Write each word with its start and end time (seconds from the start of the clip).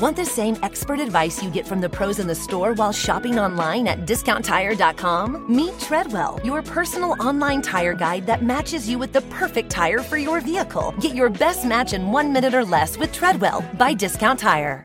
Want 0.00 0.16
the 0.16 0.24
same 0.24 0.56
expert 0.62 0.98
advice 0.98 1.42
you 1.42 1.50
get 1.50 1.66
from 1.66 1.82
the 1.82 1.88
pros 1.90 2.20
in 2.20 2.26
the 2.26 2.34
store 2.34 2.72
while 2.72 2.90
shopping 2.90 3.38
online 3.38 3.86
at 3.86 4.06
discounttire.com? 4.06 5.54
Meet 5.54 5.78
Treadwell, 5.78 6.40
your 6.42 6.62
personal 6.62 7.22
online 7.22 7.60
tire 7.60 7.92
guide 7.92 8.24
that 8.24 8.42
matches 8.42 8.88
you 8.88 8.98
with 8.98 9.12
the 9.12 9.20
perfect 9.22 9.68
tire 9.68 9.98
for 9.98 10.16
your 10.16 10.40
vehicle. 10.40 10.94
Get 11.00 11.14
your 11.14 11.28
best 11.28 11.66
match 11.66 11.92
in 11.92 12.12
one 12.12 12.32
minute 12.32 12.54
or 12.54 12.64
less 12.64 12.96
with 12.96 13.12
Treadwell 13.12 13.62
by 13.76 13.92
Discount 13.92 14.38
Tire. 14.38 14.82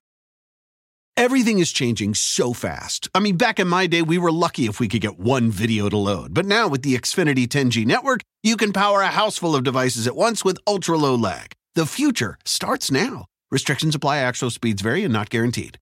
Everything 1.16 1.60
is 1.60 1.72
changing 1.72 2.14
so 2.14 2.52
fast. 2.52 3.08
I 3.16 3.22
mean, 3.22 3.38
back 3.38 3.58
in 3.58 3.70
my 3.70 3.88
day, 3.88 4.02
we 4.02 4.18
were 4.18 4.34
lucky 4.34 4.66
if 4.66 4.82
we 4.82 4.90
could 4.90 5.00
get 5.00 5.18
one 5.18 5.50
video 5.50 5.88
to 5.88 5.96
load. 5.98 6.34
But 6.34 6.46
now 6.46 6.68
with 6.68 6.82
the 6.82 6.94
Xfinity 6.94 7.48
10G 7.48 7.86
network, 7.86 8.20
you 8.44 8.58
can 8.58 8.74
power 8.74 9.00
a 9.00 9.08
house 9.08 9.38
full 9.38 9.56
of 9.56 9.64
devices 9.64 10.08
at 10.08 10.18
once 10.18 10.44
with 10.44 10.58
ultra 10.68 10.98
low 10.98 11.16
lag. 11.16 11.54
The 11.74 11.86
future 11.86 12.38
starts 12.44 12.92
now. 12.92 13.28
Restrictions 13.52 13.94
apply, 13.94 14.18
actual 14.18 14.50
speeds 14.50 14.82
vary 14.82 15.04
and 15.04 15.14
not 15.14 15.30
guaranteed. 15.30 15.78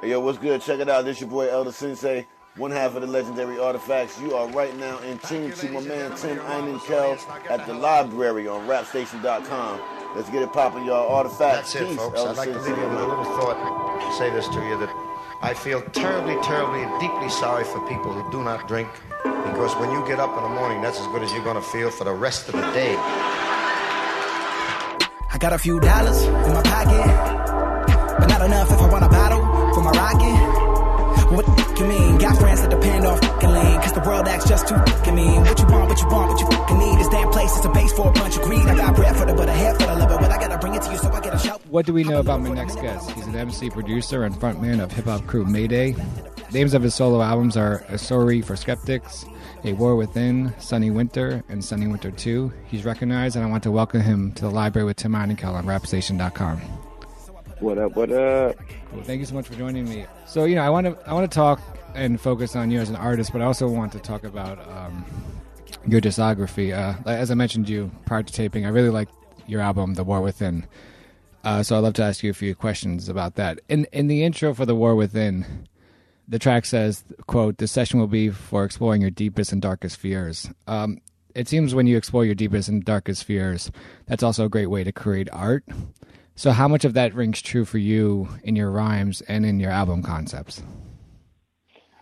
Hey, 0.00 0.10
yo, 0.10 0.20
what's 0.20 0.38
good? 0.38 0.62
Check 0.62 0.80
it 0.80 0.88
out. 0.88 1.04
This 1.04 1.20
your 1.20 1.28
boy 1.28 1.50
El 1.50 1.64
Da 1.64 1.70
Sensei, 1.70 2.26
one 2.56 2.70
half 2.70 2.94
of 2.94 3.02
the 3.02 3.08
legendary 3.08 3.58
artifacts. 3.58 4.20
You 4.20 4.34
are 4.34 4.48
right 4.50 4.76
now 4.76 4.98
in 5.00 5.18
tune 5.18 5.50
to 5.50 5.68
my 5.70 5.80
man 5.80 6.14
Tim 6.16 6.38
Einenkel 6.38 7.18
at 7.50 7.66
the 7.66 7.74
library 7.74 8.46
on 8.46 8.68
rapstation.com. 8.68 9.80
Let's 10.14 10.30
get 10.30 10.42
it 10.42 10.52
popping, 10.52 10.84
y'all. 10.84 11.12
Artifacts. 11.12 11.72
That's 11.72 11.74
it, 11.74 11.88
Peace. 11.88 11.96
folks. 11.96 12.18
Elder 12.18 12.30
I'd 12.30 12.36
like 12.36 12.52
to 12.52 12.60
leave 12.60 12.78
you 12.78 12.88
with 12.88 13.00
a 13.00 13.06
little 13.06 13.24
thought. 13.24 14.14
Say 14.16 14.30
this 14.30 14.46
to 14.48 14.60
you 14.64 14.78
that 14.78 15.38
I 15.42 15.54
feel 15.54 15.82
terribly, 15.90 16.40
terribly, 16.42 16.82
and 16.82 17.00
deeply 17.00 17.28
sorry 17.30 17.64
for 17.64 17.80
people 17.88 18.12
who 18.12 18.30
do 18.30 18.44
not 18.44 18.68
drink 18.68 18.88
because 19.24 19.74
when 19.76 19.90
you 19.90 20.06
get 20.06 20.20
up 20.20 20.36
in 20.36 20.42
the 20.42 20.48
morning, 20.48 20.82
that's 20.82 21.00
as 21.00 21.06
good 21.08 21.22
as 21.22 21.32
you're 21.32 21.44
going 21.44 21.56
to 21.56 21.62
feel 21.62 21.90
for 21.90 22.04
the 22.04 22.12
rest 22.12 22.48
of 22.48 22.54
the 22.54 22.72
day. 22.72 22.94
I 25.34 25.38
got 25.38 25.52
a 25.52 25.58
few 25.58 25.80
dollars 25.80 26.22
in 26.22 26.52
my 26.54 26.62
pocket, 26.62 27.06
but 28.20 28.26
not 28.28 28.40
enough 28.46 28.70
if 28.70 28.78
I 28.78 28.88
want 28.88 29.04
a 29.04 29.08
bottle 29.08 29.40
for 29.74 29.82
my 29.82 29.90
rocket. 29.90 31.34
What 31.34 31.44
the 31.44 31.52
f- 31.52 31.80
you 31.80 31.86
mean? 31.86 32.18
Got 32.18 32.38
friends 32.38 32.62
that 32.62 32.70
depend 32.70 33.04
on 33.04 33.18
fucking 33.20 33.50
lean, 33.50 33.80
cause 33.80 33.92
the 33.94 34.00
world 34.00 34.28
acts 34.28 34.48
just 34.48 34.68
too 34.68 34.76
fucking 34.76 35.14
mean. 35.16 35.40
What 35.40 35.58
you 35.58 35.66
want, 35.66 35.88
what 35.88 36.00
you 36.00 36.06
want, 36.06 36.30
what 36.30 36.40
you 36.40 36.46
fucking 36.46 36.78
need. 36.78 36.98
This 37.00 37.08
damn 37.08 37.30
place 37.30 37.50
is 37.58 37.64
a 37.64 37.68
base 37.70 37.92
for 37.94 38.10
a 38.10 38.12
bunch 38.12 38.36
of 38.36 38.42
greed. 38.42 38.64
I 38.64 38.76
got 38.76 38.94
bread 38.94 39.16
for 39.16 39.24
the 39.26 39.34
but 39.34 39.48
a 39.48 39.52
head 39.52 39.76
for 39.76 39.86
the 39.88 39.96
liver, 39.96 40.18
but 40.20 40.30
I 40.30 40.38
gotta 40.38 40.58
bring 40.58 40.74
it 40.76 40.82
to 40.82 40.92
you 40.92 40.98
so 40.98 41.10
I 41.10 41.20
get 41.20 41.34
a 41.34 41.38
shout. 41.40 41.60
What 41.66 41.84
do 41.84 41.92
we 41.92 42.04
know 42.04 42.20
about 42.20 42.40
my 42.40 42.50
next 42.50 42.76
guest? 42.76 43.10
He's 43.10 43.26
an 43.26 43.34
MC, 43.34 43.70
producer, 43.70 44.22
and 44.22 44.36
frontman 44.36 44.80
of 44.80 44.92
hip 44.92 45.06
hop 45.06 45.26
crew 45.26 45.44
Mayday. 45.44 45.96
Names 46.54 46.72
of 46.72 46.82
his 46.82 46.94
solo 46.94 47.20
albums 47.20 47.56
are 47.56 47.84
A 47.88 47.98
Sorry 47.98 48.40
for 48.40 48.54
Skeptics, 48.54 49.26
A 49.64 49.72
War 49.72 49.96
Within, 49.96 50.54
Sunny 50.60 50.88
Winter, 50.88 51.42
and 51.48 51.64
Sunny 51.64 51.88
Winter 51.88 52.12
2. 52.12 52.52
He's 52.68 52.84
recognized, 52.84 53.34
and 53.34 53.44
I 53.44 53.48
want 53.48 53.64
to 53.64 53.72
welcome 53.72 54.00
him 54.02 54.30
to 54.34 54.42
the 54.42 54.50
library 54.52 54.86
with 54.86 54.96
Tim 54.96 55.14
Einenkel 55.14 55.52
on 55.52 55.66
rapstation.com. 55.66 56.58
What 57.58 57.78
up? 57.78 57.96
What 57.96 58.12
up? 58.12 58.54
Cool. 58.92 59.02
Thank 59.02 59.18
you 59.18 59.26
so 59.26 59.34
much 59.34 59.48
for 59.48 59.54
joining 59.54 59.88
me. 59.88 60.06
So, 60.28 60.44
you 60.44 60.54
know, 60.54 60.62
I 60.62 60.70
want 60.70 60.86
to 60.86 60.96
I 61.08 61.12
want 61.12 61.28
to 61.28 61.34
talk 61.34 61.60
and 61.96 62.20
focus 62.20 62.54
on 62.54 62.70
you 62.70 62.78
as 62.78 62.88
an 62.88 62.94
artist, 62.94 63.32
but 63.32 63.42
I 63.42 63.46
also 63.46 63.66
want 63.66 63.90
to 63.90 63.98
talk 63.98 64.22
about 64.22 64.60
um, 64.68 65.04
your 65.88 66.00
discography. 66.00 66.72
Uh, 66.72 66.94
as 67.04 67.32
I 67.32 67.34
mentioned 67.34 67.66
to 67.66 67.72
you 67.72 67.90
prior 68.06 68.22
to 68.22 68.32
taping, 68.32 68.64
I 68.64 68.68
really 68.68 68.90
like 68.90 69.08
your 69.48 69.60
album, 69.60 69.94
The 69.94 70.04
War 70.04 70.20
Within. 70.20 70.68
Uh, 71.42 71.64
so 71.64 71.76
I'd 71.76 71.80
love 71.80 71.94
to 71.94 72.04
ask 72.04 72.22
you 72.22 72.30
a 72.30 72.34
few 72.34 72.54
questions 72.54 73.08
about 73.08 73.34
that. 73.34 73.58
In 73.68 73.88
in 73.92 74.06
the 74.06 74.22
intro 74.22 74.54
for 74.54 74.64
The 74.64 74.76
War 74.76 74.94
Within, 74.94 75.66
the 76.28 76.38
track 76.38 76.64
says, 76.64 77.04
"quote 77.26 77.58
This 77.58 77.72
session 77.72 78.00
will 78.00 78.06
be 78.06 78.30
for 78.30 78.64
exploring 78.64 79.00
your 79.00 79.10
deepest 79.10 79.52
and 79.52 79.60
darkest 79.60 79.98
fears." 79.98 80.50
Um, 80.66 80.98
it 81.34 81.48
seems 81.48 81.74
when 81.74 81.86
you 81.86 81.96
explore 81.96 82.24
your 82.24 82.34
deepest 82.34 82.68
and 82.68 82.84
darkest 82.84 83.24
fears, 83.24 83.70
that's 84.06 84.22
also 84.22 84.44
a 84.44 84.48
great 84.48 84.66
way 84.66 84.84
to 84.84 84.92
create 84.92 85.28
art. 85.32 85.64
So, 86.36 86.50
how 86.50 86.68
much 86.68 86.84
of 86.84 86.94
that 86.94 87.14
rings 87.14 87.40
true 87.42 87.64
for 87.64 87.78
you 87.78 88.28
in 88.42 88.56
your 88.56 88.70
rhymes 88.70 89.20
and 89.22 89.44
in 89.44 89.60
your 89.60 89.70
album 89.70 90.02
concepts? 90.02 90.62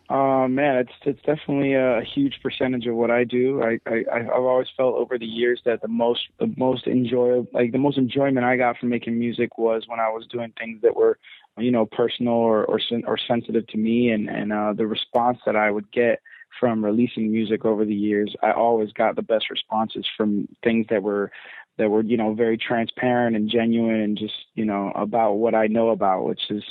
Uh, 0.09 0.47
man, 0.47 0.77
it's 0.77 0.92
it's 1.07 1.23
definitely 1.23 1.73
a 1.73 2.03
huge 2.03 2.41
percentage 2.42 2.86
of 2.86 2.95
what 2.95 3.11
I 3.11 3.25
do. 3.25 3.62
I, 3.62 3.79
I 3.86 4.05
I've 4.13 4.29
always 4.29 4.67
felt 4.77 4.95
over 4.97 5.18
the 5.18 5.24
years 5.27 5.63
that 5.64 5.80
the 5.80 5.89
most 5.89 6.20
the 6.39 6.52
most 6.58 6.86
enjoy 6.86 7.47
like 7.55 7.73
the 7.73 7.79
most 7.79 7.97
enjoyment 7.97 8.45
I 8.45 8.57
got 8.57 8.77
from 8.77 8.91
making 8.91 9.18
music 9.18 9.57
was 9.57 9.85
when 9.86 10.01
I 10.01 10.11
was 10.11 10.27
doing 10.27 10.52
things 10.58 10.83
that 10.83 10.95
were 10.95 11.18
you 11.58 11.70
know 11.70 11.86
personal 11.86 12.35
or 12.35 12.64
or, 12.64 12.80
or 13.07 13.18
sensitive 13.18 13.67
to 13.68 13.79
me, 13.79 14.11
and 14.11 14.29
and 14.29 14.52
uh, 14.52 14.73
the 14.77 14.86
response 14.86 15.39
that 15.46 15.57
I 15.57 15.70
would 15.70 15.90
get 15.92 16.20
from 16.61 16.85
releasing 16.85 17.33
music 17.33 17.64
over 17.64 17.85
the 17.85 17.95
years, 17.95 18.35
I 18.42 18.52
always 18.52 18.92
got 18.92 19.17
the 19.17 19.23
best 19.23 19.51
responses 19.51 20.07
from 20.17 20.48
things 20.62 20.86
that 20.91 21.02
were 21.02 21.30
that 21.79 21.91
were 21.91 22.02
you 22.02 22.17
know 22.17 22.35
very 22.35 22.58
transparent 22.58 23.36
and 23.36 23.51
genuine 23.51 24.01
and 24.01 24.18
just 24.18 24.35
you 24.55 24.64
know 24.64 24.92
about 24.95 25.35
what 25.35 25.55
I 25.55 25.67
know 25.67 25.91
about, 25.91 26.24
which 26.24 26.51
is 26.51 26.64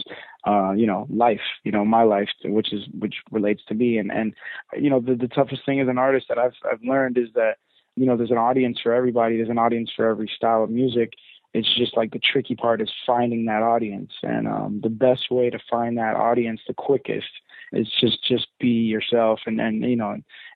uh, 0.47 0.71
you 0.71 0.85
know 0.85 1.07
life, 1.09 1.41
you 1.63 1.71
know 1.71 1.85
my 1.85 2.03
life, 2.03 2.29
which 2.45 2.73
is 2.73 2.87
which 2.99 3.15
relates 3.31 3.63
to 3.67 3.73
me. 3.73 3.97
And 3.97 4.11
and 4.11 4.33
you 4.73 4.89
know 4.89 4.99
the 4.99 5.15
the 5.15 5.27
toughest 5.27 5.65
thing 5.65 5.79
as 5.79 5.87
an 5.87 5.97
artist 5.97 6.27
that 6.29 6.37
I've 6.37 6.53
I've 6.71 6.83
learned 6.83 7.17
is 7.17 7.29
that 7.35 7.57
you 7.95 8.05
know 8.05 8.15
there's 8.15 8.31
an 8.31 8.37
audience 8.37 8.79
for 8.81 8.93
everybody, 8.93 9.37
there's 9.37 9.49
an 9.49 9.57
audience 9.57 9.91
for 9.95 10.07
every 10.07 10.29
style 10.35 10.63
of 10.63 10.69
music. 10.69 11.13
It's 11.53 11.75
just 11.77 11.97
like 11.97 12.11
the 12.11 12.19
tricky 12.19 12.55
part 12.55 12.81
is 12.81 12.89
finding 13.05 13.45
that 13.45 13.61
audience, 13.61 14.11
and 14.23 14.47
um, 14.47 14.79
the 14.81 14.89
best 14.89 15.29
way 15.29 15.49
to 15.49 15.59
find 15.69 15.97
that 15.97 16.15
audience 16.15 16.61
the 16.67 16.73
quickest 16.73 17.27
is 17.73 17.87
just 17.99 18.23
just 18.23 18.47
be 18.59 18.67
yourself 18.67 19.39
and 19.45 19.59
and 19.59 19.83
you 19.83 19.95
know 19.95 20.11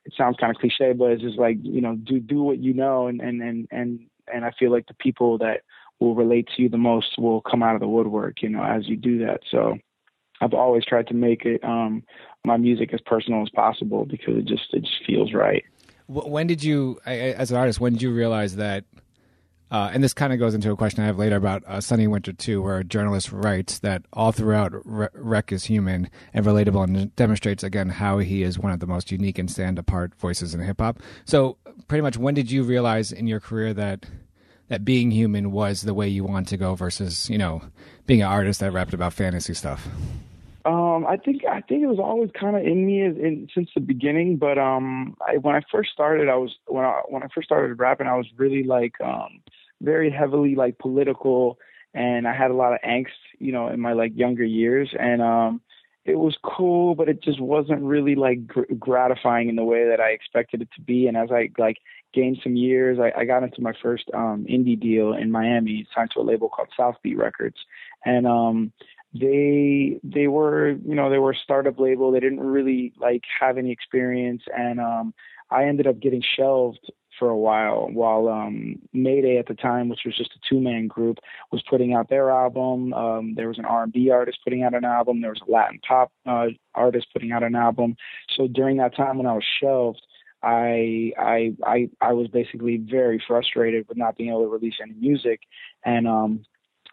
it 0.06 0.14
sounds 0.18 0.36
kind 0.38 0.54
of 0.54 0.60
cliche 0.60 0.92
but 0.92 1.12
it's 1.12 1.22
just 1.22 1.38
like 1.38 1.58
you 1.62 1.80
know 1.80 1.96
do 1.96 2.20
do 2.20 2.44
what 2.44 2.60
you 2.60 2.74
know 2.74 3.08
and 3.08 3.22
and 3.22 3.42
and 3.42 3.68
and 3.72 4.00
and 4.34 4.46
I 4.46 4.52
feel 4.58 4.72
like 4.72 4.88
the 4.88 4.94
people 4.96 5.38
that 5.40 5.62
will 6.00 6.16
relate 6.16 6.50
to 6.56 6.62
you 6.62 6.70
the 6.70 6.78
most 6.78 7.18
will 7.18 7.42
come 7.42 7.64
out 7.64 7.76
of 7.76 7.82
the 7.82 7.88
woodwork, 7.88 8.42
you 8.42 8.50
know, 8.50 8.64
as 8.64 8.88
you 8.88 8.98
do 8.98 9.20
that. 9.26 9.42
So 9.50 9.78
I've 10.42 10.54
always 10.54 10.84
tried 10.84 11.08
to 11.08 11.14
make 11.14 11.46
it 11.46 11.64
um 11.64 12.04
my 12.46 12.58
music 12.58 12.94
as 12.94 13.02
personal 13.06 13.42
as 13.42 13.50
possible 13.50 14.06
because 14.06 14.38
it 14.38 14.46
just 14.46 14.74
it 14.74 14.82
just 14.82 15.06
feels 15.06 15.34
right. 15.34 15.64
When 16.08 16.46
did 16.46 16.64
you, 16.64 17.00
as 17.06 17.50
an 17.50 17.58
artist, 17.58 17.80
when 17.80 17.94
did 17.94 18.02
you 18.04 18.14
realize 18.14 18.58
that? 18.58 18.86
Uh, 19.72 19.90
and 19.94 20.04
this 20.04 20.14
kind 20.14 20.32
of 20.32 20.40
goes 20.40 20.54
into 20.54 20.72
a 20.72 20.76
question 20.76 21.04
I 21.04 21.08
have 21.08 21.18
later 21.18 21.36
about 21.36 21.64
uh, 21.66 21.82
Sunny 21.82 22.08
Winter 22.08 22.32
2, 22.32 22.62
where 22.62 22.78
a 22.78 22.84
journalist 22.84 23.32
writes 23.32 23.80
that 23.80 24.04
all 24.14 24.32
throughout 24.32 24.74
Re- 24.86 25.08
Rec 25.14 25.52
is 25.52 25.66
human 25.66 26.10
and 26.34 26.46
relatable 26.46 26.84
and 26.84 27.16
demonstrates, 27.16 27.64
again, 27.64 27.90
how 27.90 28.20
he 28.20 28.44
is 28.44 28.60
one 28.60 28.72
of 28.72 28.80
the 28.80 28.88
most 28.88 29.12
unique 29.12 29.40
and 29.40 29.50
stand 29.50 29.80
apart 29.80 30.14
voices 30.16 30.54
in 30.54 30.62
hip 30.62 30.80
hop. 30.80 31.00
So, 31.26 31.58
pretty 31.88 32.04
much, 32.04 32.16
when 32.18 32.36
did 32.36 32.52
you 32.52 32.64
realize 32.64 33.12
in 33.12 33.28
your 33.28 33.40
career 33.40 33.74
that 33.74 34.06
that 34.68 34.86
being 34.86 35.12
human 35.12 35.52
was 35.52 35.82
the 35.82 35.94
way 35.94 36.08
you 36.08 36.24
want 36.24 36.48
to 36.48 36.58
go 36.58 36.76
versus, 36.76 37.30
you 37.30 37.38
know, 37.38 37.62
being 38.08 38.22
an 38.22 38.28
artist 38.28 38.60
that 38.60 38.72
rapped 38.72 38.94
about 38.94 39.14
fantasy 39.14 39.54
stuff? 39.54 39.88
Um, 40.66 41.06
I 41.06 41.18
think 41.18 41.46
I 41.46 41.62
think 41.62 41.84
it 41.84 41.88
was 41.88 42.00
always 42.00 42.32
kind 42.40 42.56
of 42.56 42.64
in 42.64 42.88
me 42.88 43.04
in, 43.04 43.48
since 43.54 43.70
the 43.76 43.82
beginning. 43.82 44.38
But 44.38 44.58
um, 44.58 45.16
I, 45.26 45.38
when 45.38 45.56
I 45.56 45.62
first 45.72 45.92
started, 45.92 46.28
I 46.28 46.36
was 46.36 46.56
when 46.68 46.84
I 46.84 47.02
when 47.08 47.22
I 47.22 47.28
first 47.34 47.48
started 47.48 47.78
rapping, 47.80 48.08
I 48.08 48.16
was 48.16 48.26
really 48.38 48.64
like 48.64 49.00
um, 49.00 49.42
very 49.82 50.10
heavily 50.10 50.56
like 50.56 50.80
political, 50.80 51.60
and 51.94 52.28
I 52.28 52.34
had 52.34 52.50
a 52.50 52.56
lot 52.56 52.74
of 52.74 52.80
angst, 52.82 53.22
you 53.38 53.52
know, 53.52 53.68
in 53.68 53.80
my 53.80 53.94
like 53.94 54.14
younger 54.16 54.44
years, 54.44 54.90
and 55.00 55.22
um, 55.22 55.62
it 56.04 56.18
was 56.18 56.36
cool, 56.44 56.96
but 56.96 57.10
it 57.10 57.22
just 57.24 57.40
wasn't 57.40 57.82
really 57.82 58.16
like 58.16 58.48
gr- 58.48 58.74
gratifying 58.80 59.50
in 59.50 59.56
the 59.56 59.64
way 59.64 59.88
that 59.88 60.00
I 60.00 60.10
expected 60.10 60.62
it 60.62 60.70
to 60.76 60.82
be. 60.82 61.08
And 61.08 61.18
as 61.18 61.30
I 61.32 61.50
like 61.60 61.78
gained 62.14 62.40
some 62.44 62.56
years, 62.56 63.00
I, 63.00 63.12
I 63.20 63.26
got 63.26 63.44
into 63.44 63.62
my 63.62 63.74
first 63.84 64.06
um, 64.14 64.46
indie 64.50 64.80
deal 64.80 65.14
in 65.14 65.32
Miami, 65.32 65.88
signed 65.94 66.12
to 66.16 66.22
a 66.22 66.24
label 66.24 66.50
called 66.50 66.70
South 66.76 66.96
Beat 67.04 67.18
Records, 67.18 67.58
and 68.04 68.26
um, 68.26 68.72
they 69.20 70.00
they 70.04 70.28
were 70.28 70.72
you 70.72 70.96
know 70.96 71.10
they 71.10 71.18
were 71.20 71.32
a 71.32 71.38
startup 71.44 71.80
label. 71.80 72.12
They 72.12 72.20
didn't 72.20 72.42
really 72.42 72.94
like 73.00 73.24
have 73.40 73.58
any 73.58 73.72
experience, 73.72 74.44
and 74.56 74.80
um, 74.80 75.14
I 75.50 75.66
ended 75.66 75.88
up 75.88 76.00
getting 76.00 76.22
shelved 76.22 76.92
for 77.18 77.30
a 77.30 77.38
while 77.38 77.88
while 77.92 78.28
um 78.28 78.76
Mayday 78.92 79.38
at 79.38 79.48
the 79.48 79.54
time, 79.54 79.88
which 79.88 80.02
was 80.06 80.18
just 80.18 80.32
a 80.36 80.40
two 80.50 80.60
man 80.60 80.88
group, 80.88 81.20
was 81.52 81.64
putting 81.70 81.94
out 81.94 82.10
their 82.10 82.30
album. 82.30 82.94
Um 82.94 83.36
there 83.36 83.48
was 83.48 83.58
an 83.58 83.66
R 83.66 83.84
and 83.84 83.94
B 83.94 84.10
artist 84.10 84.40
putting 84.44 84.64
out 84.64 84.74
an 84.74 84.84
album, 84.86 85.22
there 85.22 85.32
was 85.32 85.42
a 85.48 85.52
Latin 85.52 85.80
pop 85.88 86.12
uh 86.26 86.48
artist 86.74 87.08
putting 87.14 87.32
out 87.32 87.44
an 87.44 87.56
album. 87.56 87.96
So 88.36 88.48
during 88.48 88.78
that 88.78 88.96
time 88.96 89.18
when 89.18 89.28
I 89.28 89.34
was 89.34 89.46
shelved, 89.62 90.02
I 90.44 91.14
I 91.18 91.54
I 91.66 91.90
I 92.02 92.14
was 92.14 92.28
basically 92.28 92.78
very 92.78 93.24
frustrated 93.26 93.88
with 93.88 93.98
not 93.98 94.18
being 94.18 94.30
able 94.30 94.44
to 94.44 94.50
release 94.50 94.76
any 94.82 94.94
music 94.94 95.40
and 95.86 96.08
um 96.08 96.46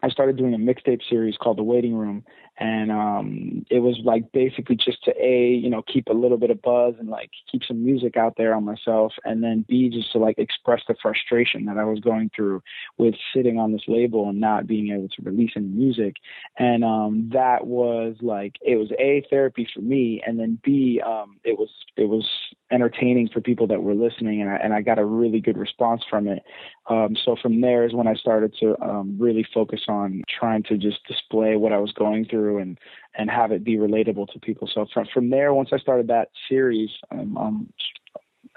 I 0.03 0.09
started 0.09 0.37
doing 0.37 0.55
a 0.55 0.59
mixtape 0.59 1.01
series 1.09 1.37
called 1.37 1.59
The 1.59 1.63
Waiting 1.63 1.95
Room, 1.95 2.25
and 2.59 2.93
um 2.93 3.65
it 3.71 3.79
was 3.79 3.99
like 4.05 4.31
basically 4.33 4.77
just 4.77 5.03
to 5.05 5.13
a 5.19 5.49
you 5.49 5.71
know 5.71 5.83
keep 5.83 6.09
a 6.09 6.13
little 6.13 6.37
bit 6.37 6.51
of 6.51 6.61
buzz 6.61 6.95
and 6.99 7.09
like 7.09 7.31
keep 7.51 7.63
some 7.65 7.83
music 7.83 8.17
out 8.17 8.35
there 8.37 8.55
on 8.55 8.63
myself 8.65 9.13
and 9.25 9.43
then 9.43 9.65
b 9.69 9.89
just 9.89 10.13
to 10.13 10.19
like 10.19 10.39
express 10.39 10.83
the 10.87 10.95
frustration 11.01 11.65
that 11.65 11.79
i 11.79 11.85
was 11.85 11.99
going 12.01 12.31
through 12.37 12.63
with 12.99 13.15
sitting 13.35 13.59
on 13.59 13.73
this 13.73 13.83
label 13.89 14.29
and 14.29 14.39
not 14.39 14.67
being 14.67 14.93
able 14.93 15.09
to 15.09 15.23
release 15.23 15.53
any 15.57 15.67
music. 15.67 16.17
And 16.59 16.85
um 16.85 17.31
that 17.33 17.67
was 17.67 18.17
like 18.21 18.57
it 18.61 18.77
was 18.77 18.91
a 18.99 19.25
therapy 19.31 19.67
for 19.73 19.81
me 19.81 20.23
and 20.27 20.39
then 20.39 20.59
b 20.63 21.01
um 21.05 21.39
it 21.45 21.59
was 21.59 21.71
it 21.97 22.09
was 22.09 22.29
entertaining 22.71 23.29
for 23.29 23.41
people 23.41 23.67
that 23.67 23.83
were 23.83 23.95
listening 23.95 24.41
and 24.43 24.51
I, 24.51 24.57
and 24.57 24.75
I 24.75 24.83
got 24.83 24.99
a 24.99 25.05
really 25.05 25.41
good 25.41 25.57
response 25.57 26.03
from 26.09 26.27
it 26.29 26.43
um 26.89 27.17
so 27.25 27.37
from 27.41 27.61
there 27.61 27.85
is 27.85 27.95
when 27.95 28.07
i 28.07 28.15
started 28.15 28.55
to 28.59 28.81
um 28.83 29.17
really 29.19 29.47
focus 29.55 29.83
on 29.89 30.23
trying 30.29 30.63
to 30.63 30.77
just 30.77 30.99
display 31.07 31.57
what 31.57 31.73
i 31.73 31.79
was 31.79 31.93
going 31.93 32.25
through 32.25 32.59
and 32.59 32.79
and 33.15 33.31
have 33.31 33.53
it 33.53 33.65
be 33.65 33.77
relatable 33.77 34.33
to 34.33 34.39
people. 34.39 34.69
So 34.73 34.87
from 34.93 35.07
from 35.13 35.31
there, 35.31 35.53
once 35.55 35.71
I 35.73 35.79
started 35.79 36.09
that 36.09 36.31
series, 36.49 36.91
um, 37.11 37.37
um, 37.37 37.73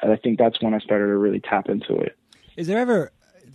I 0.01 0.15
think 0.15 0.39
that's 0.39 0.61
when 0.61 0.73
I 0.73 0.79
started 0.79 1.07
to 1.07 1.17
really 1.17 1.39
tap 1.39 1.69
into 1.69 1.95
it. 1.95 2.17
Is 2.55 2.67
there 2.67 2.79
ever 2.79 3.11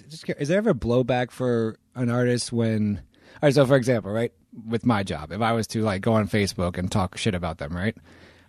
just 0.08 0.28
is 0.28 0.48
there 0.48 0.58
ever 0.58 0.74
blowback 0.74 1.30
for 1.30 1.76
an 1.94 2.10
artist 2.10 2.52
when? 2.52 3.02
All 3.34 3.46
right, 3.46 3.54
so 3.54 3.64
for 3.64 3.76
example, 3.76 4.10
right, 4.10 4.32
with 4.66 4.84
my 4.84 5.02
job, 5.02 5.32
if 5.32 5.40
I 5.40 5.52
was 5.52 5.66
to 5.68 5.82
like 5.82 6.02
go 6.02 6.14
on 6.14 6.28
Facebook 6.28 6.76
and 6.76 6.90
talk 6.90 7.16
shit 7.16 7.34
about 7.34 7.58
them, 7.58 7.74
right? 7.74 7.96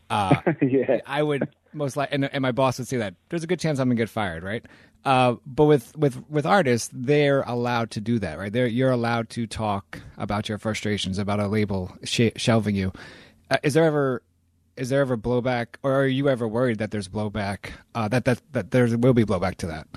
Uh, 0.10 0.42
yeah, 0.62 1.00
I 1.06 1.24
would 1.24 1.48
most 1.74 1.98
likely, 1.98 2.16
and, 2.16 2.34
and 2.34 2.42
my 2.42 2.52
boss 2.52 2.78
would 2.78 2.88
see 2.88 2.98
that. 2.98 3.16
There's 3.30 3.44
a 3.44 3.48
good 3.48 3.60
chance 3.60 3.80
I'm 3.80 3.88
gonna 3.88 3.96
get 3.96 4.10
fired, 4.10 4.44
right? 4.44 4.66
Uh, 5.04 5.36
but 5.46 5.66
with, 5.66 5.98
with, 5.98 6.30
with 6.30 6.46
artists, 6.46 6.90
they're 6.94 7.42
allowed 7.42 7.90
to 7.92 8.00
do 8.02 8.20
that, 8.20 8.38
right? 8.38 8.54
They're, 8.54 8.68
you're 8.68 8.92
allowed 8.92 9.30
to 9.32 9.48
talk 9.48 10.00
about 10.18 10.48
your 10.48 10.60
frustrations, 10.60 11.18
about 11.18 11.40
a 11.40 11.48
label 11.48 11.92
sh- 12.04 12.30
shelving 12.36 12.76
you. 12.76 12.94
Uh, 13.50 13.58
is 13.64 13.74
there 13.74 13.86
ever 13.86 14.22
is 14.78 14.90
there 14.90 15.02
ever 15.02 15.18
blowback, 15.18 15.68
or 15.84 16.02
are 16.02 16.08
you 16.08 16.30
ever 16.30 16.48
worried 16.48 16.78
that 16.80 16.92
there's 16.92 17.08
blowback? 17.08 17.72
Uh, 17.94 18.08
that 18.08 18.26
that 18.26 18.42
that 18.54 18.72
there 18.72 18.86
will 18.98 19.14
be 19.14 19.26
blowback 19.26 19.56
to 19.58 19.68
that. 19.68 19.88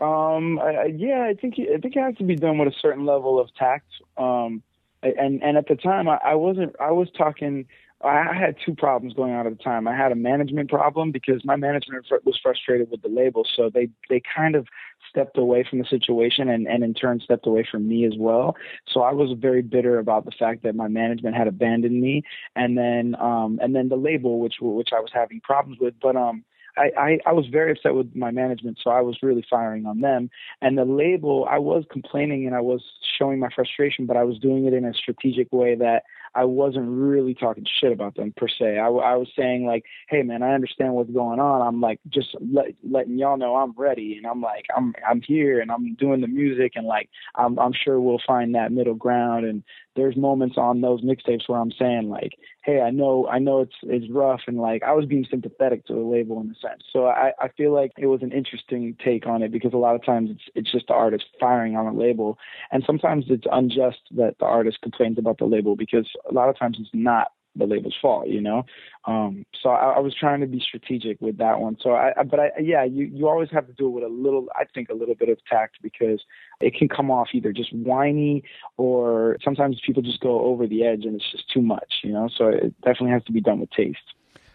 Um. 0.00 0.60
Yeah, 0.94 1.24
I 1.24 1.34
think 1.34 1.54
I 1.58 1.78
think 1.78 1.96
it 1.96 2.00
has 2.00 2.14
to 2.16 2.24
be 2.24 2.36
done 2.36 2.58
with 2.58 2.68
a 2.68 2.76
certain 2.80 3.04
level 3.04 3.40
of 3.40 3.52
tact. 3.54 3.90
Um. 4.16 4.62
And 5.02 5.42
and 5.42 5.56
at 5.56 5.68
the 5.68 5.76
time, 5.76 6.08
I, 6.08 6.18
I 6.24 6.34
wasn't. 6.34 6.74
I 6.80 6.92
was 6.92 7.08
talking 7.16 7.66
I 8.00 8.32
had 8.32 8.54
two 8.64 8.76
problems 8.76 9.14
going 9.14 9.32
on 9.32 9.46
at 9.46 9.56
the 9.56 9.62
time. 9.62 9.88
I 9.88 9.96
had 9.96 10.12
a 10.12 10.14
management 10.14 10.70
problem 10.70 11.10
because 11.10 11.44
my 11.44 11.56
management 11.56 12.06
was 12.24 12.38
frustrated 12.40 12.90
with 12.92 13.02
the 13.02 13.08
label, 13.08 13.44
so 13.56 13.70
they 13.72 13.88
they 14.08 14.22
kind 14.36 14.54
of 14.54 14.68
stepped 15.10 15.36
away 15.36 15.64
from 15.68 15.80
the 15.80 15.84
situation 15.84 16.48
and 16.48 16.68
and 16.68 16.84
in 16.84 16.94
turn 16.94 17.18
stepped 17.18 17.46
away 17.46 17.66
from 17.68 17.88
me 17.88 18.04
as 18.04 18.12
well. 18.16 18.56
So 18.86 19.00
I 19.00 19.12
was 19.12 19.36
very 19.36 19.62
bitter 19.62 19.98
about 19.98 20.26
the 20.26 20.30
fact 20.30 20.62
that 20.62 20.76
my 20.76 20.86
management 20.86 21.34
had 21.34 21.48
abandoned 21.48 22.00
me, 22.00 22.22
and 22.54 22.78
then 22.78 23.16
um 23.20 23.58
and 23.60 23.74
then 23.74 23.88
the 23.88 23.96
label 23.96 24.38
which 24.38 24.56
which 24.60 24.90
I 24.92 25.00
was 25.00 25.10
having 25.12 25.40
problems 25.40 25.78
with, 25.80 25.94
but 26.00 26.16
um. 26.16 26.44
I, 26.76 26.92
I, 26.96 27.18
I 27.26 27.32
was 27.32 27.46
very 27.48 27.72
upset 27.72 27.96
with 27.96 28.14
my 28.14 28.30
management, 28.30 28.78
so 28.80 28.90
I 28.90 29.00
was 29.00 29.18
really 29.20 29.44
firing 29.50 29.84
on 29.84 30.00
them. 30.00 30.30
And 30.62 30.78
the 30.78 30.84
label, 30.84 31.44
I 31.50 31.58
was 31.58 31.82
complaining 31.90 32.46
and 32.46 32.54
I 32.54 32.60
was 32.60 32.84
showing 33.18 33.40
my 33.40 33.48
frustration, 33.52 34.06
but 34.06 34.16
I 34.16 34.22
was 34.22 34.38
doing 34.38 34.64
it 34.64 34.72
in 34.72 34.84
a 34.84 34.94
strategic 34.94 35.52
way 35.52 35.74
that 35.74 36.04
I 36.38 36.44
wasn't 36.44 36.88
really 36.88 37.34
talking 37.34 37.66
shit 37.80 37.90
about 37.90 38.14
them 38.14 38.32
per 38.36 38.46
se. 38.46 38.78
I, 38.78 38.86
I 38.86 39.16
was 39.16 39.28
saying 39.36 39.66
like, 39.66 39.84
hey 40.08 40.22
man, 40.22 40.44
I 40.44 40.54
understand 40.54 40.94
what's 40.94 41.10
going 41.10 41.40
on. 41.40 41.66
I'm 41.66 41.80
like 41.80 41.98
just 42.08 42.28
let, 42.40 42.66
letting 42.88 43.18
y'all 43.18 43.36
know 43.36 43.56
I'm 43.56 43.72
ready, 43.76 44.16
and 44.16 44.24
I'm 44.24 44.40
like 44.40 44.66
I'm 44.76 44.94
I'm 45.08 45.20
here 45.20 45.60
and 45.60 45.72
I'm 45.72 45.96
doing 45.96 46.20
the 46.20 46.28
music, 46.28 46.74
and 46.76 46.86
like 46.86 47.10
I'm 47.34 47.58
I'm 47.58 47.72
sure 47.72 48.00
we'll 48.00 48.22
find 48.24 48.54
that 48.54 48.70
middle 48.70 48.94
ground. 48.94 49.46
And 49.46 49.64
there's 49.98 50.16
moments 50.16 50.56
on 50.56 50.80
those 50.80 51.02
mixtapes 51.02 51.48
where 51.48 51.60
I'm 51.60 51.72
saying 51.72 52.08
like, 52.08 52.32
hey, 52.62 52.80
I 52.80 52.90
know 52.90 53.26
I 53.28 53.38
know 53.40 53.60
it's 53.60 53.74
it's 53.82 54.10
rough, 54.10 54.42
and 54.46 54.58
like 54.58 54.82
I 54.84 54.92
was 54.92 55.06
being 55.06 55.26
sympathetic 55.28 55.84
to 55.86 55.94
the 55.94 56.00
label 56.00 56.40
in 56.40 56.50
a 56.50 56.54
sense. 56.54 56.84
So 56.92 57.06
I 57.06 57.32
I 57.40 57.48
feel 57.48 57.74
like 57.74 57.92
it 57.98 58.06
was 58.06 58.22
an 58.22 58.32
interesting 58.32 58.96
take 59.04 59.26
on 59.26 59.42
it 59.42 59.50
because 59.50 59.74
a 59.74 59.78
lot 59.78 59.96
of 59.96 60.04
times 60.04 60.30
it's 60.30 60.44
it's 60.54 60.72
just 60.72 60.86
the 60.86 60.94
artist 60.94 61.24
firing 61.40 61.76
on 61.76 61.86
a 61.86 61.92
label, 61.92 62.38
and 62.70 62.84
sometimes 62.86 63.24
it's 63.28 63.46
unjust 63.50 63.98
that 64.12 64.36
the 64.38 64.46
artist 64.46 64.80
complains 64.82 65.18
about 65.18 65.38
the 65.38 65.46
label 65.46 65.74
because 65.74 66.08
a 66.30 66.32
lot 66.32 66.48
of 66.48 66.56
times 66.56 66.78
it's 66.80 66.90
not 66.92 67.32
the 67.58 67.66
label's 67.66 67.96
fault, 68.00 68.28
you 68.28 68.40
know. 68.40 68.64
Um, 69.04 69.44
so 69.62 69.70
I, 69.70 69.94
I 69.94 69.98
was 70.00 70.14
trying 70.14 70.40
to 70.40 70.46
be 70.46 70.60
strategic 70.60 71.20
with 71.20 71.38
that 71.38 71.60
one. 71.60 71.76
So 71.82 71.92
I, 71.92 72.12
I, 72.18 72.22
but 72.22 72.40
I, 72.40 72.50
yeah, 72.60 72.84
you 72.84 73.04
you 73.04 73.28
always 73.28 73.50
have 73.50 73.66
to 73.66 73.72
do 73.72 73.86
it 73.86 73.90
with 73.90 74.04
a 74.04 74.08
little, 74.08 74.46
I 74.54 74.64
think, 74.64 74.88
a 74.90 74.94
little 74.94 75.14
bit 75.14 75.28
of 75.28 75.38
tact 75.46 75.78
because 75.82 76.20
it 76.60 76.74
can 76.74 76.88
come 76.88 77.10
off 77.10 77.28
either 77.32 77.52
just 77.52 77.72
whiny 77.72 78.44
or 78.76 79.36
sometimes 79.42 79.80
people 79.84 80.02
just 80.02 80.20
go 80.20 80.40
over 80.42 80.66
the 80.66 80.84
edge 80.84 81.04
and 81.04 81.16
it's 81.16 81.30
just 81.30 81.50
too 81.50 81.62
much, 81.62 82.00
you 82.02 82.12
know. 82.12 82.28
So 82.36 82.48
it 82.48 82.78
definitely 82.82 83.10
has 83.10 83.24
to 83.24 83.32
be 83.32 83.40
done 83.40 83.60
with 83.60 83.70
taste. 83.70 83.98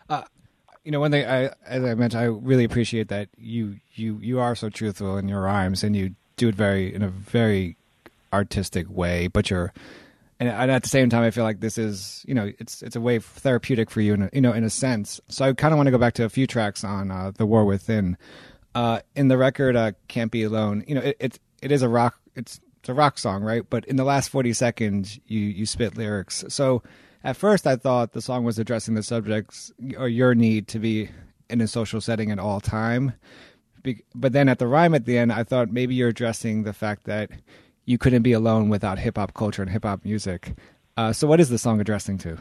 Uh, 0.10 0.24
you 0.84 0.92
know, 0.92 1.00
one 1.00 1.12
thing 1.12 1.26
I, 1.26 1.46
as 1.66 1.84
I 1.84 1.96
mentioned, 1.96 2.22
I 2.22 2.26
really 2.26 2.64
appreciate 2.64 3.08
that 3.08 3.30
you 3.38 3.78
you 3.94 4.20
you 4.22 4.40
are 4.40 4.56
so 4.56 4.70
truthful 4.70 5.18
in 5.18 5.28
your 5.28 5.42
rhymes 5.42 5.84
and 5.84 5.96
you 5.96 6.16
do 6.36 6.50
it 6.50 6.56
very 6.56 6.94
in 6.94 7.02
a 7.02 7.10
very 7.10 7.78
artistic 8.34 8.90
way, 8.90 9.28
but 9.28 9.50
you're 9.50 9.72
and, 10.40 10.50
at 10.50 10.84
the 10.84 10.90
same 10.90 11.10
time, 11.10 11.24
I 11.24 11.32
feel 11.32 11.44
like 11.44 11.60
this 11.60 11.78
is 11.78 12.24
you 12.28 12.34
know 12.34 12.52
it's 12.60 12.82
it's 12.82 12.96
a 12.96 13.02
way 13.02 13.20
therapeutic 13.20 13.90
for 13.90 14.02
you 14.02 14.14
in 14.14 14.24
a, 14.24 14.30
you 14.34 14.42
know 14.42 14.54
in 14.54 14.64
a 14.64 14.70
sense. 14.70 15.22
So 15.30 15.46
I 15.46 15.54
kind 15.54 15.74
of 15.74 15.78
want 15.78 15.88
to 15.88 15.92
go 15.92 15.98
back 15.98 16.14
to 16.16 16.26
a 16.26 16.30
few 16.30 16.48
tracks 16.48 16.84
on 16.84 17.12
uh, 17.12 17.32
the 17.36 17.46
War 17.46 17.66
Within. 17.66 18.18
Uh, 18.76 19.02
in 19.16 19.28
the 19.28 19.38
record, 19.38 19.76
uh, 19.76 19.92
"Can't 20.08 20.32
Be 20.32 20.44
Alone," 20.44 20.84
you 20.88 20.96
know 20.96 21.02
it, 21.02 21.18
it 21.20 21.40
it 21.62 21.72
is 21.72 21.82
a 21.82 21.90
rock 21.90 22.20
it's 22.36 22.60
it's 22.80 22.90
a 22.90 22.94
rock 22.94 23.18
song, 23.18 23.44
right? 23.44 23.64
But 23.70 23.86
in 23.86 23.96
the 23.96 24.04
last 24.04 24.30
forty 24.30 24.54
seconds, 24.54 25.20
you 25.28 25.40
you 25.40 25.66
spit 25.66 25.98
lyrics. 25.98 26.44
So 26.50 26.84
at 27.24 27.38
first, 27.38 27.66
I 27.66 27.76
thought 27.76 28.12
the 28.12 28.22
song 28.22 28.44
was 28.44 28.60
addressing 28.60 28.96
the 28.96 29.04
subjects 29.04 29.72
or 29.98 30.10
your 30.10 30.36
need 30.36 30.68
to 30.70 30.80
be 30.80 31.10
in 31.50 31.62
a 31.62 31.68
social 31.68 32.02
setting 32.02 32.32
at 32.32 32.40
all 32.40 32.60
time. 32.60 33.14
But 34.16 34.34
then 34.34 34.50
at 34.50 34.60
the 34.60 34.68
rhyme 34.68 34.96
at 34.96 35.06
the 35.06 35.18
end, 35.18 35.32
I 35.32 35.44
thought 35.44 35.72
maybe 35.72 35.94
you're 35.96 36.10
addressing 36.10 36.64
the 36.64 36.74
fact 36.74 37.06
that 37.06 37.30
you 37.86 37.98
couldn't 37.98 38.22
be 38.24 38.34
alone 38.34 38.70
without 38.70 39.00
hip 39.00 39.18
hop 39.18 39.34
culture 39.34 39.62
and 39.62 39.72
hip 39.72 39.84
hop 39.84 40.04
music. 40.04 40.54
Uh, 40.96 41.12
so, 41.12 41.28
what 41.28 41.40
is 41.40 41.50
the 41.50 41.58
song 41.58 41.82
addressing 41.82 42.18
to? 42.20 42.38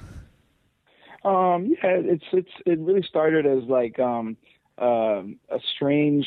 Um, 1.25 1.67
yeah, 1.67 2.01
it's 2.05 2.25
it's 2.33 2.51
it 2.67 2.79
really 2.81 3.03
started 3.03 3.47
as 3.47 3.65
like 3.65 3.99
um, 3.99 4.37
uh, 4.81 5.23
a 5.49 5.61
strange 5.75 6.27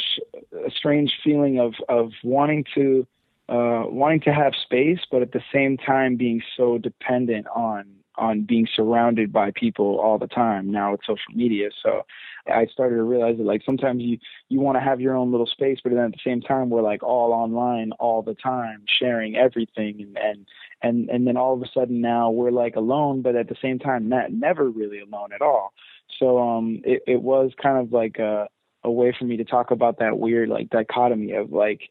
a 0.66 0.72
strange 0.72 1.14
feeling 1.24 1.60
of 1.60 1.74
of 1.90 2.12
wanting 2.24 2.66
to 2.76 3.06
uh, 3.50 3.84
wanting 3.88 4.22
to 4.22 4.34
have 4.34 4.54
space, 4.56 5.00
but 5.12 5.22
at 5.22 5.32
the 5.32 5.44
same 5.54 5.78
time 5.78 6.16
being 6.16 6.42
so 6.58 6.78
dependent 6.78 7.48
on 7.48 7.86
on 8.18 8.44
being 8.44 8.68
surrounded 8.74 9.32
by 9.32 9.52
people 9.52 10.00
all 10.00 10.18
the 10.18 10.28
time 10.28 10.72
now 10.72 10.92
with 10.92 11.02
social 11.02 11.34
media. 11.34 11.70
So 11.84 12.06
I 12.48 12.68
started 12.68 12.96
to 12.96 13.04
realize 13.04 13.38
that 13.38 13.46
like 13.46 13.62
sometimes 13.66 14.02
you 14.02 14.18
you 14.50 14.60
want 14.60 14.76
to 14.78 14.82
have 14.82 15.02
your 15.02 15.16
own 15.16 15.32
little 15.32 15.48
space, 15.48 15.80
but 15.84 15.92
then 15.92 16.06
at 16.06 16.12
the 16.12 16.20
same 16.24 16.42
time 16.42 16.70
we're 16.70 16.82
like 16.82 17.04
all 17.04 17.34
online 17.34 17.92
all 17.94 18.22
the 18.22 18.36
time, 18.36 18.84
sharing 19.00 19.36
everything, 19.36 20.02
and 20.02 20.18
and 20.18 20.48
and 20.82 21.10
and 21.10 21.28
then 21.28 21.38
all 21.38 21.54
of 21.54 21.62
a 21.62 21.70
sudden 21.74 22.02
now 22.02 22.30
we're 22.30 22.52
like 22.52 22.76
alone, 22.76 23.22
but 23.22 23.36
at 23.36 23.50
the 23.50 23.56
same 23.62 23.80
time 23.80 24.10
not 24.10 24.32
never 24.32 24.70
really 24.70 25.00
alone 25.00 25.34
at 25.34 25.42
all. 25.42 25.74
So 26.20 26.38
um, 26.38 26.82
it 26.84 27.02
it 27.08 27.22
was 27.22 27.52
kind 27.62 27.78
of 27.78 27.92
like 27.92 28.20
a 28.20 28.48
a 28.86 28.92
way 28.92 29.14
for 29.18 29.26
me 29.26 29.36
to 29.38 29.44
talk 29.44 29.72
about 29.72 29.98
that 30.00 30.20
weird 30.20 30.48
like 30.48 30.70
dichotomy 30.70 31.34
of 31.34 31.52
like 31.52 31.90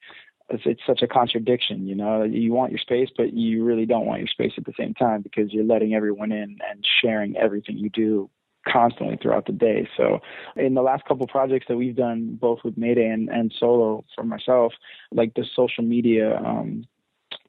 it's, 0.50 0.62
it's 0.67 0.82
such 0.87 1.02
a 1.02 1.06
contradiction, 1.06 1.87
you 1.87 1.94
know. 1.94 2.23
You 2.23 2.52
want 2.52 2.73
your 2.73 2.79
space, 2.79 3.08
but 3.17 3.32
you 3.32 3.64
really 3.64 3.87
don't 3.87 4.06
want 4.06 4.20
your 4.20 4.29
space 4.29 4.52
at 4.56 4.64
the 4.64 4.75
same 4.79 4.94
time 4.94 5.23
because 5.23 5.52
you're 5.52 5.64
letting 5.64 5.94
everyone 5.94 6.32
in 6.32 6.58
and 6.70 6.86
sharing 7.03 7.36
everything 7.36 7.79
you 7.79 7.91
do 7.91 8.31
constantly 8.67 9.19
throughout 9.20 9.46
the 9.46 9.53
day. 9.53 9.89
So 9.96 10.20
in 10.56 10.74
the 10.74 10.82
last 10.82 11.05
couple 11.05 11.27
projects 11.27 11.67
that 11.69 11.77
we've 11.77 11.96
done, 11.96 12.39
both 12.41 12.60
with 12.65 12.77
Mayday 12.77 13.08
and, 13.08 13.29
and 13.29 13.53
solo 13.58 14.05
for 14.15 14.24
myself, 14.24 14.72
like 15.13 15.34
the 15.34 15.44
social 15.55 15.84
media 15.84 16.39
um, 16.39 16.86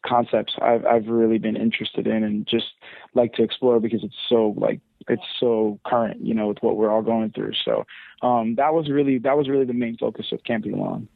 concepts 0.06 0.54
I've 0.62 0.86
I've 0.86 1.08
really 1.08 1.38
been 1.38 1.56
interested 1.56 2.08
in 2.08 2.24
and 2.24 2.48
just 2.48 2.68
like 3.14 3.34
to 3.34 3.44
explore 3.44 3.80
because 3.80 4.04
it's 4.04 4.16
so 4.30 4.54
like 4.58 4.80
it's 5.08 5.24
so 5.40 5.80
current, 5.86 6.22
you 6.26 6.34
know, 6.34 6.48
with 6.48 6.58
what 6.62 6.78
we're 6.78 6.92
all 6.92 7.02
going 7.02 7.32
through. 7.32 7.54
So 7.64 7.86
um, 8.22 8.56
that 8.56 8.74
was 8.74 8.90
really 8.90 9.18
that 9.20 9.38
was 9.38 9.50
really 9.50 9.66
the 9.66 9.74
main 9.74 9.98
focus 9.98 10.28
of 10.32 10.40
Be 10.44 10.72
Alone. 10.72 11.08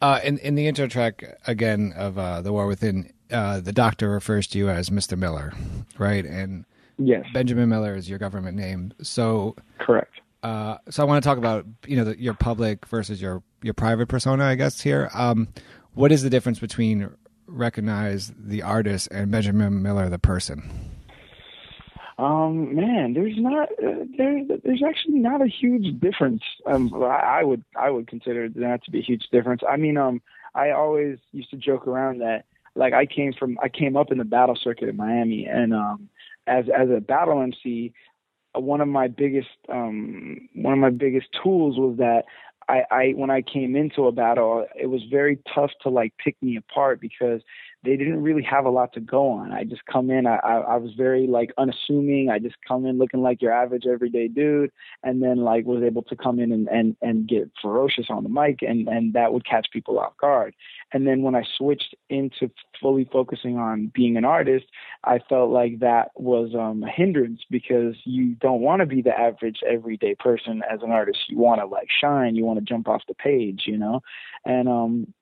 Uh, 0.00 0.20
in 0.22 0.38
in 0.38 0.54
the 0.54 0.66
intro 0.66 0.86
track 0.86 1.24
again 1.46 1.92
of 1.96 2.18
uh, 2.18 2.40
the 2.40 2.52
War 2.52 2.66
Within, 2.66 3.12
uh, 3.32 3.60
the 3.60 3.72
Doctor 3.72 4.10
refers 4.10 4.46
to 4.48 4.58
you 4.58 4.68
as 4.68 4.90
Mister 4.90 5.16
Miller, 5.16 5.52
right? 5.98 6.24
And 6.24 6.64
Yes. 6.98 7.24
Benjamin 7.32 7.68
Miller 7.68 7.94
is 7.94 8.10
your 8.10 8.18
government 8.18 8.56
name. 8.56 8.92
So 9.02 9.54
correct. 9.78 10.14
Uh, 10.42 10.78
so 10.90 11.02
I 11.02 11.06
want 11.06 11.22
to 11.22 11.28
talk 11.28 11.38
about 11.38 11.64
you 11.86 11.96
know 11.96 12.04
the, 12.04 12.20
your 12.20 12.34
public 12.34 12.86
versus 12.86 13.22
your 13.22 13.42
your 13.62 13.74
private 13.74 14.08
persona. 14.08 14.44
I 14.44 14.56
guess 14.56 14.80
here. 14.80 15.10
Um, 15.14 15.48
what 15.94 16.12
is 16.12 16.22
the 16.22 16.30
difference 16.30 16.58
between 16.58 17.10
recognize 17.46 18.32
the 18.36 18.62
artist 18.62 19.08
and 19.10 19.30
Benjamin 19.30 19.82
Miller 19.82 20.08
the 20.08 20.18
person? 20.18 20.70
Um, 22.18 22.74
man, 22.74 23.14
there's 23.14 23.36
not 23.38 23.68
uh, 23.72 24.04
there. 24.16 24.42
There's 24.64 24.82
actually 24.86 25.20
not 25.20 25.40
a 25.40 25.46
huge 25.46 26.00
difference. 26.00 26.42
Um, 26.66 26.92
I, 26.94 27.40
I 27.40 27.44
would 27.44 27.64
I 27.76 27.90
would 27.90 28.08
consider 28.08 28.48
that 28.48 28.84
to 28.84 28.90
be 28.90 28.98
a 28.98 29.02
huge 29.02 29.28
difference. 29.30 29.62
I 29.68 29.76
mean, 29.76 29.96
um, 29.96 30.20
I 30.54 30.70
always 30.70 31.18
used 31.32 31.50
to 31.50 31.56
joke 31.56 31.86
around 31.86 32.18
that 32.18 32.44
like 32.74 32.92
I 32.92 33.06
came 33.06 33.32
from 33.32 33.58
I 33.62 33.68
came 33.68 33.96
up 33.96 34.10
in 34.10 34.18
the 34.18 34.24
battle 34.24 34.58
circuit 34.60 34.88
in 34.88 34.96
Miami, 34.96 35.46
and 35.46 35.72
um, 35.72 36.08
as 36.46 36.64
as 36.74 36.88
a 36.90 37.00
battle 37.00 37.40
MC, 37.40 37.92
one 38.54 38.80
of 38.80 38.88
my 38.88 39.08
biggest 39.08 39.48
um, 39.68 40.48
one 40.54 40.72
of 40.72 40.78
my 40.78 40.90
biggest 40.90 41.28
tools 41.42 41.76
was 41.76 41.98
that 41.98 42.24
I, 42.68 42.82
I 42.90 43.08
when 43.16 43.30
I 43.30 43.42
came 43.42 43.76
into 43.76 44.06
a 44.06 44.12
battle, 44.12 44.66
it 44.80 44.86
was 44.86 45.02
very 45.10 45.38
tough 45.54 45.70
to 45.82 45.88
like 45.88 46.14
pick 46.22 46.36
me 46.42 46.56
apart 46.56 47.00
because 47.00 47.42
they 47.84 47.96
didn't 47.96 48.22
really 48.22 48.42
have 48.42 48.64
a 48.64 48.70
lot 48.70 48.92
to 48.94 49.00
go 49.00 49.28
on. 49.30 49.52
I 49.52 49.62
just 49.62 49.84
come 49.86 50.10
in, 50.10 50.26
I, 50.26 50.36
I, 50.38 50.76
was 50.76 50.92
very 50.96 51.28
like 51.28 51.52
unassuming. 51.58 52.28
I 52.28 52.40
just 52.40 52.56
come 52.66 52.84
in 52.84 52.98
looking 52.98 53.22
like 53.22 53.40
your 53.40 53.52
average 53.52 53.84
everyday 53.86 54.26
dude, 54.26 54.72
and 55.04 55.22
then 55.22 55.38
like 55.38 55.64
was 55.64 55.84
able 55.84 56.02
to 56.02 56.16
come 56.16 56.40
in 56.40 56.50
and 56.50 56.68
and 56.68 56.96
and 57.02 57.28
get 57.28 57.50
ferocious 57.62 58.06
on 58.10 58.24
the 58.24 58.28
mic, 58.28 58.62
and 58.62 58.88
and 58.88 59.12
that 59.12 59.32
would 59.32 59.46
catch 59.46 59.68
people 59.72 60.00
off 60.00 60.16
guard. 60.20 60.54
And 60.92 61.06
then 61.06 61.22
when 61.22 61.36
I 61.36 61.44
switched 61.56 61.94
into 62.10 62.50
fully 62.80 63.08
focusing 63.12 63.58
on 63.58 63.92
being 63.94 64.16
an 64.16 64.24
artist, 64.24 64.66
I 65.04 65.20
felt 65.28 65.50
like 65.50 65.78
that 65.78 66.10
was 66.16 66.54
um, 66.58 66.82
a 66.82 66.90
hindrance 66.90 67.42
because 67.48 67.94
you 68.04 68.34
don't 68.36 68.60
want 68.60 68.80
to 68.80 68.86
be 68.86 69.02
the 69.02 69.16
average 69.16 69.60
everyday 69.68 70.16
person 70.16 70.62
as 70.68 70.80
an 70.82 70.90
artist. 70.90 71.18
You 71.28 71.38
want 71.38 71.60
to 71.60 71.66
like 71.66 71.88
shine, 72.00 72.34
you 72.34 72.44
want 72.44 72.58
to 72.58 72.64
jump 72.64 72.88
off 72.88 73.02
the 73.06 73.14
page, 73.14 73.62
you 73.66 73.78
know, 73.78 74.00
and 74.44 74.68
um 74.68 75.14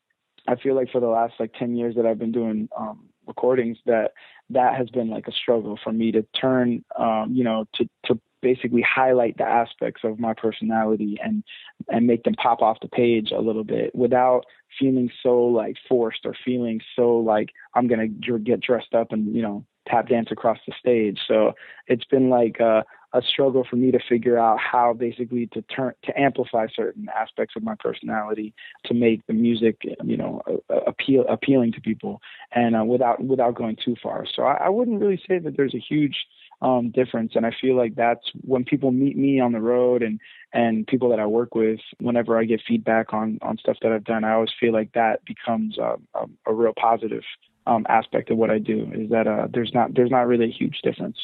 I 0.47 0.57
feel 0.57 0.75
like 0.75 0.91
for 0.91 1.00
the 1.00 1.09
last 1.09 1.35
like 1.38 1.53
10 1.55 1.76
years 1.76 1.95
that 1.97 2.07
I've 2.07 2.19
been 2.19 2.33
doing 2.33 2.69
um, 2.79 3.09
recordings 3.26 3.79
that 3.87 4.12
that 4.50 4.76
has 4.76 4.88
been 4.91 5.11
like 5.11 5.26
a 5.26 5.33
struggle 5.33 5.79
for 5.83 5.93
me 5.93 6.12
to 6.12 6.23
turn, 6.41 6.85
um, 6.99 7.33
you 7.33 7.43
know, 7.43 7.67
to, 7.75 7.88
to 8.05 8.21
basically 8.43 8.83
highlight 8.83 9.37
the 9.38 9.45
aspects 9.45 10.03
of 10.05 10.21
my 10.21 10.33
personality 10.35 11.19
and, 11.23 11.43
and 11.88 12.07
make 12.07 12.23
them 12.23 12.35
pop 12.35 12.62
off 12.62 12.79
the 12.81 12.88
page 12.88 13.33
a 13.33 13.41
little 13.41 13.65
bit 13.65 13.93
without 13.95 14.45
feeling 14.79 15.11
so 15.23 15.41
like 15.41 15.75
forced 15.88 16.21
or 16.25 16.35
feeling 16.45 16.81
so 16.95 17.17
like 17.17 17.49
I'm 17.75 17.88
going 17.88 18.21
to 18.23 18.38
get 18.38 18.61
dressed 18.61 18.95
up 18.95 19.11
and, 19.11 19.35
you 19.35 19.43
know, 19.43 19.65
tap 19.88 20.09
dance 20.09 20.29
across 20.31 20.59
the 20.67 20.75
stage. 20.79 21.19
So 21.26 21.55
it's 21.87 22.05
been 22.05 22.29
like, 22.29 22.61
uh, 22.61 22.83
a 23.16 23.23
struggle 23.23 23.66
for 23.68 23.76
me 23.76 23.90
to 23.90 23.99
figure 24.08 24.38
out 24.38 24.58
how 24.58 24.92
basically 24.92 25.46
to 25.46 25.62
turn 25.62 25.94
to 26.04 26.20
amplify 26.20 26.66
certain 26.75 27.08
aspects 27.16 27.54
of 27.56 27.62
my 27.62 27.75
personality 27.78 28.52
to 28.85 28.92
make 28.92 29.26
the 29.26 29.32
music 29.32 29.80
you 30.04 30.16
know 30.16 30.42
appeal 30.87 31.25
appealing 31.28 31.73
to 31.73 31.80
people 31.80 32.20
and 32.52 32.76
uh, 32.76 32.85
without 32.85 33.23
without 33.25 33.54
going 33.54 33.76
too 33.82 33.96
far 34.02 34.26
so 34.35 34.42
I, 34.42 34.66
I 34.66 34.68
wouldn't 34.68 35.00
really 35.00 35.20
say 35.26 35.38
that 35.38 35.56
there's 35.56 35.75
a 35.75 35.78
huge 35.78 36.16
um, 36.61 36.90
difference 36.90 37.32
and 37.35 37.46
I 37.46 37.52
feel 37.58 37.76
like 37.76 37.94
that's 37.94 38.30
when 38.42 38.64
people 38.64 38.90
meet 38.90 39.16
me 39.16 39.40
on 39.40 39.52
the 39.52 39.61
road 39.61 40.02
and 40.02 40.20
and 40.52 40.87
people 40.87 41.08
that 41.11 41.20
I 41.20 41.26
work 41.26 41.54
with 41.54 41.80
whenever 42.00 42.38
I 42.38 42.44
get 42.44 42.61
feedback 42.68 43.14
on 43.14 43.38
on 43.40 43.56
stuff 43.56 43.78
that 43.82 43.92
I've 43.92 44.04
done 44.04 44.25
I 44.25 44.32
always 44.32 44.52
feel 44.61 44.73
like 44.73 44.92
that 44.92 45.25
becomes 45.25 45.78
a, 45.78 45.96
a, 46.14 46.26
a 46.46 46.52
real 46.52 46.75
positive 46.78 47.23
um, 47.66 47.85
aspect 47.88 48.30
of 48.30 48.38
what 48.38 48.50
I 48.50 48.58
do 48.58 48.90
is 48.94 49.11
that 49.11 49.26
uh, 49.26 49.49
there's 49.52 49.73
not 49.75 49.94
there's 49.94 50.11
not 50.11 50.26
really 50.26 50.46
a 50.46 50.52
huge 50.52 50.80
difference. 50.82 51.16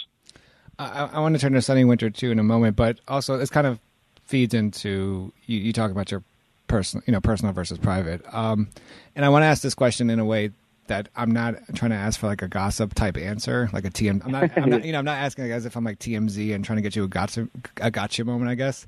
I, 0.79 1.11
I 1.12 1.21
want 1.21 1.35
to 1.35 1.41
turn 1.41 1.52
to 1.52 1.62
Sunny 1.62 1.85
Winter 1.85 2.11
too 2.11 2.31
in 2.31 2.38
a 2.38 2.43
moment, 2.43 2.76
but 2.76 2.99
also 3.09 3.37
this 3.37 3.50
kind 3.50 3.67
of 3.67 3.79
feeds 4.25 4.55
into 4.55 5.33
you, 5.47 5.59
you 5.59 5.73
talk 5.73 5.91
about 5.91 6.11
your 6.11 6.23
personal, 6.69 7.02
you 7.07 7.12
know, 7.12 7.21
personal 7.21 7.52
versus 7.52 7.79
private. 7.79 8.23
Um, 8.33 8.69
and 9.14 9.25
I 9.25 9.29
want 9.29 9.43
to 9.43 9.47
ask 9.47 9.62
this 9.62 9.75
question 9.75 10.11
in 10.11 10.19
a 10.19 10.25
way 10.25 10.50
that 10.87 11.09
I'm 11.14 11.31
not 11.31 11.55
trying 11.75 11.91
to 11.91 11.97
ask 11.97 12.19
for 12.19 12.26
like 12.26 12.43
a 12.43 12.49
gossip 12.49 12.95
type 12.95 13.17
answer, 13.17 13.69
like 13.73 13.85
a 13.85 13.91
TM. 13.91 14.25
I'm 14.25 14.33
not, 14.33 14.50
I'm 14.57 14.71
not 14.71 14.85
you 14.85 14.93
know, 14.93 14.99
I'm 14.99 15.05
not 15.05 15.19
asking 15.19 15.45
like 15.45 15.52
as 15.52 15.67
if 15.67 15.76
I'm 15.76 15.85
like 15.85 15.99
TMZ 15.99 16.55
and 16.55 16.64
trying 16.64 16.76
to 16.76 16.83
get 16.83 16.97
you 16.97 17.05
a 17.05 17.09
gotcha, 17.09 17.49
a 17.81 17.91
gotcha 17.91 18.25
moment, 18.25 18.50
I 18.50 18.55
guess. 18.55 18.87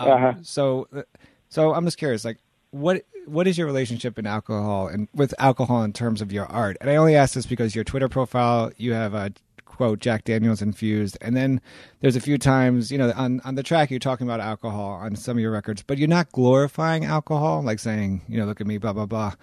Um, 0.00 0.10
uh-huh. 0.10 0.34
So, 0.42 0.88
so 1.48 1.74
I'm 1.74 1.84
just 1.84 1.98
curious, 1.98 2.24
like, 2.24 2.38
what 2.70 3.04
what 3.26 3.46
is 3.46 3.58
your 3.58 3.66
relationship 3.66 4.18
in 4.18 4.26
alcohol 4.26 4.88
and 4.88 5.08
with 5.14 5.34
alcohol 5.38 5.82
in 5.82 5.92
terms 5.92 6.22
of 6.22 6.32
your 6.32 6.46
art? 6.46 6.76
And 6.80 6.90
I 6.90 6.96
only 6.96 7.14
ask 7.14 7.34
this 7.34 7.46
because 7.46 7.74
your 7.74 7.84
Twitter 7.84 8.08
profile, 8.08 8.72
you 8.76 8.94
have 8.94 9.14
a 9.14 9.32
quote 9.78 10.00
Jack 10.00 10.24
Daniels 10.24 10.60
infused, 10.60 11.16
and 11.20 11.36
then 11.36 11.60
there's 12.00 12.16
a 12.16 12.20
few 12.20 12.36
times 12.36 12.90
you 12.90 12.98
know 12.98 13.12
on 13.14 13.40
on 13.44 13.54
the 13.54 13.62
track 13.62 13.90
you're 13.92 14.00
talking 14.00 14.26
about 14.26 14.40
alcohol 14.40 14.90
on 14.90 15.14
some 15.14 15.36
of 15.36 15.40
your 15.40 15.52
records, 15.52 15.84
but 15.84 15.98
you're 15.98 16.08
not 16.08 16.32
glorifying 16.32 17.04
alcohol, 17.04 17.62
like 17.62 17.78
saying 17.78 18.22
you 18.28 18.38
know 18.38 18.44
look 18.44 18.60
at 18.60 18.66
me, 18.66 18.76
blah 18.76 18.92
blah 18.92 19.06
blah. 19.06 19.34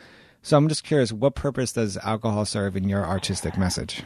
So 0.42 0.58
I'm 0.58 0.68
just 0.68 0.84
curious, 0.84 1.14
what 1.14 1.36
purpose 1.36 1.72
does 1.72 1.96
alcohol 1.98 2.44
serve 2.44 2.76
in 2.76 2.90
your 2.90 3.06
artistic 3.06 3.58
message? 3.58 4.04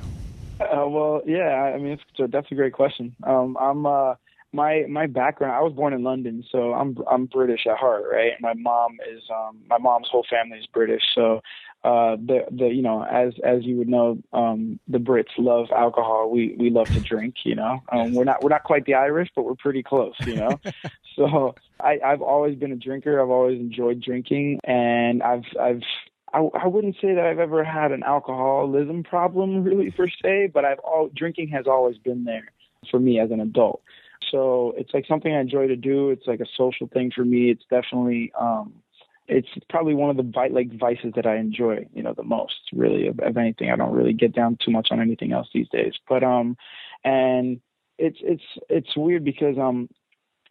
Uh, 0.62 0.88
well, 0.88 1.22
yeah, 1.26 1.74
I 1.76 1.80
mean 1.80 1.98
a, 2.20 2.28
that's 2.28 2.52
a 2.52 2.56
great 2.56 2.74
question. 2.74 3.16
Um, 3.24 3.58
I'm 3.60 3.88
uh, 3.88 4.14
my 4.54 4.86
my 4.88 5.08
background. 5.08 5.56
I 5.56 5.62
was 5.62 5.74
born 5.74 5.94
in 5.94 6.04
London, 6.04 6.44
so 6.52 6.74
I'm 6.74 6.96
I'm 7.10 7.26
British 7.26 7.62
at 7.68 7.78
heart, 7.78 8.04
right? 8.12 8.34
My 8.40 8.54
mom 8.54 8.98
is 9.12 9.24
um, 9.36 9.62
my 9.68 9.80
mom's 9.80 10.10
whole 10.12 10.26
family 10.30 10.60
is 10.60 10.68
British, 10.68 11.02
so 11.16 11.42
uh 11.84 12.18
the 12.18 12.42
the 12.52 12.68
you 12.68 12.82
know 12.82 13.04
as 13.04 13.34
as 13.44 13.64
you 13.64 13.78
would 13.78 13.88
know 13.88 14.18
um 14.34 14.80
the 14.88 14.98
brits 14.98 15.32
love 15.38 15.68
alcohol 15.76 16.30
we 16.30 16.56
we 16.60 16.70
love 16.70 16.88
to 16.88 17.00
drink 17.00 17.36
you 17.46 17.56
know 17.56 17.82
um 17.92 18.14
we're 18.14 18.26
not 18.26 18.44
we're 18.44 18.50
not 18.50 18.64
quite 18.64 18.86
the 18.86 18.94
irish 18.94 19.30
but 19.36 19.44
we're 19.44 19.56
pretty 19.56 19.82
close 19.82 20.16
you 20.26 20.36
know 20.36 20.60
so 21.16 21.56
i 21.80 21.98
i've 22.06 22.22
always 22.22 22.58
been 22.58 22.74
a 22.74 22.76
drinker 22.76 23.22
i've 23.22 23.30
always 23.30 23.60
enjoyed 23.60 24.02
drinking 24.02 24.60
and 24.66 25.24
i've 25.24 25.46
i've 25.60 25.82
I, 26.34 26.48
I 26.62 26.68
wouldn't 26.68 26.96
say 27.02 27.16
that 27.16 27.26
I've 27.26 27.40
ever 27.40 27.64
had 27.64 27.92
an 27.92 28.04
alcoholism 28.04 29.04
problem 29.04 29.64
really 29.64 29.92
per 29.92 30.08
se, 30.08 30.52
but 30.54 30.66
I've 30.66 30.80
all 30.80 31.10
drinking 31.16 31.48
has 31.50 31.66
always 31.68 31.98
been 31.98 32.24
there 32.24 32.52
for 32.90 33.00
me 33.00 33.20
as 33.20 33.32
an 33.32 33.40
adult. 33.40 33.82
So 34.32 34.74
it's 34.78 34.94
like 34.94 35.06
something 35.08 35.34
I 35.34 35.40
enjoy 35.40 35.68
to 35.68 35.76
do. 35.76 36.12
It's 36.12 36.28
like 36.28 36.40
a 36.40 36.46
social 36.56 36.88
thing 36.88 37.12
for 37.16 37.26
me. 37.26 37.50
It's 37.50 37.64
definitely 37.70 38.32
um 38.40 38.74
it's 39.30 39.48
probably 39.70 39.94
one 39.94 40.10
of 40.10 40.18
the 40.18 40.50
like 40.52 40.78
vices 40.78 41.14
that 41.16 41.28
I 41.28 41.38
enjoy, 41.38 41.86
you 41.94 42.02
know, 42.02 42.14
the 42.14 42.24
most 42.24 42.60
really 42.74 43.08
of, 43.08 43.20
of 43.20 43.38
anything. 43.38 43.70
I 43.70 43.76
don't 43.76 43.94
really 43.94 44.14
get 44.14 44.34
down 44.34 44.58
too 44.64 44.72
much 44.72 44.88
on 44.92 45.00
anything 45.00 45.32
else 45.32 45.48
these 45.54 45.70
days. 45.70 45.94
But 46.08 46.24
um, 46.24 46.58
and 47.04 47.62
it's 47.98 48.18
it's 48.22 48.44
it's 48.70 48.98
weird 48.98 49.24
because 49.24 49.58
um, 49.58 49.88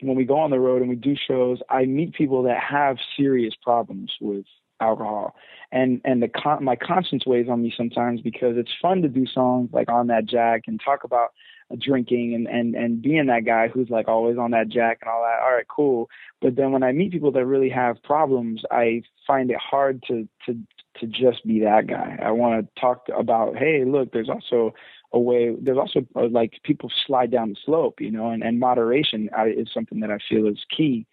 when 0.00 0.16
we 0.16 0.25
go 0.25 0.38
on 0.38 0.50
the 0.50 0.61
road 0.61 0.80
and 0.80 0.88
we 0.88 0.97
do 0.97 1.16
shows, 1.16 1.58
I 1.68 1.85
meet 1.87 2.14
people 2.14 2.44
that 2.44 2.62
have 2.62 2.99
serious 3.16 3.54
problems 3.62 4.12
with 4.20 4.44
alcohol, 4.80 5.35
and 5.73 6.00
and 6.04 6.23
the 6.23 6.28
con- 6.28 6.62
my 6.62 6.76
conscience 6.76 7.26
weighs 7.26 7.49
on 7.49 7.62
me 7.62 7.75
sometimes 7.76 8.20
because 8.20 8.56
it's 8.56 8.70
fun 8.80 9.02
to 9.02 9.08
do 9.08 9.26
songs 9.26 9.70
like 9.73 9.90
on 9.90 10.06
that 10.06 10.26
Jack 10.26 10.62
and 10.68 10.80
talk 10.82 11.02
about 11.02 11.32
drinking 11.76 12.34
and 12.34 12.46
and 12.46 12.75
and 12.75 13.02
being 13.02 13.26
that 13.26 13.44
guy 13.44 13.68
who's 13.68 13.90
like 13.90 14.08
always 14.08 14.38
on 14.38 14.52
that 14.52 14.68
jack 14.68 14.98
and 15.02 15.10
all 15.10 15.22
that 15.22 15.40
all 15.42 15.52
right 15.54 15.68
cool. 15.68 16.08
But 16.40 16.56
then 16.56 16.72
when 16.72 16.82
i 16.82 16.92
meet 16.92 17.12
people 17.12 17.32
that 17.32 17.44
really 17.44 17.68
have 17.68 18.02
problems 18.02 18.62
i 18.70 19.02
find 19.26 19.50
it 19.50 19.58
hard 19.58 20.02
to 20.08 20.26
to 20.46 20.58
to 21.00 21.06
just 21.06 21.46
be 21.46 21.60
that 21.60 21.87
guy. 21.87 22.18
I 22.20 22.30
want 22.32 22.64
to 22.75 22.80
talk 22.80 23.06
about 23.16 23.56
hey 23.56 23.84
look 23.84 24.12
there's 24.12 24.30
also 24.30 24.75
a 25.12 25.18
way 25.18 25.54
there's 25.60 25.78
also 25.78 26.00
uh, 26.16 26.28
like 26.28 26.54
people 26.62 26.90
slide 27.06 27.30
down 27.30 27.50
the 27.50 27.56
slope 27.64 28.00
you 28.00 28.10
know 28.10 28.30
and 28.30 28.42
and 28.42 28.58
moderation 28.58 29.28
is 29.46 29.68
something 29.72 30.00
that 30.00 30.10
i 30.10 30.18
feel 30.28 30.46
is 30.46 30.64
key. 30.75 31.06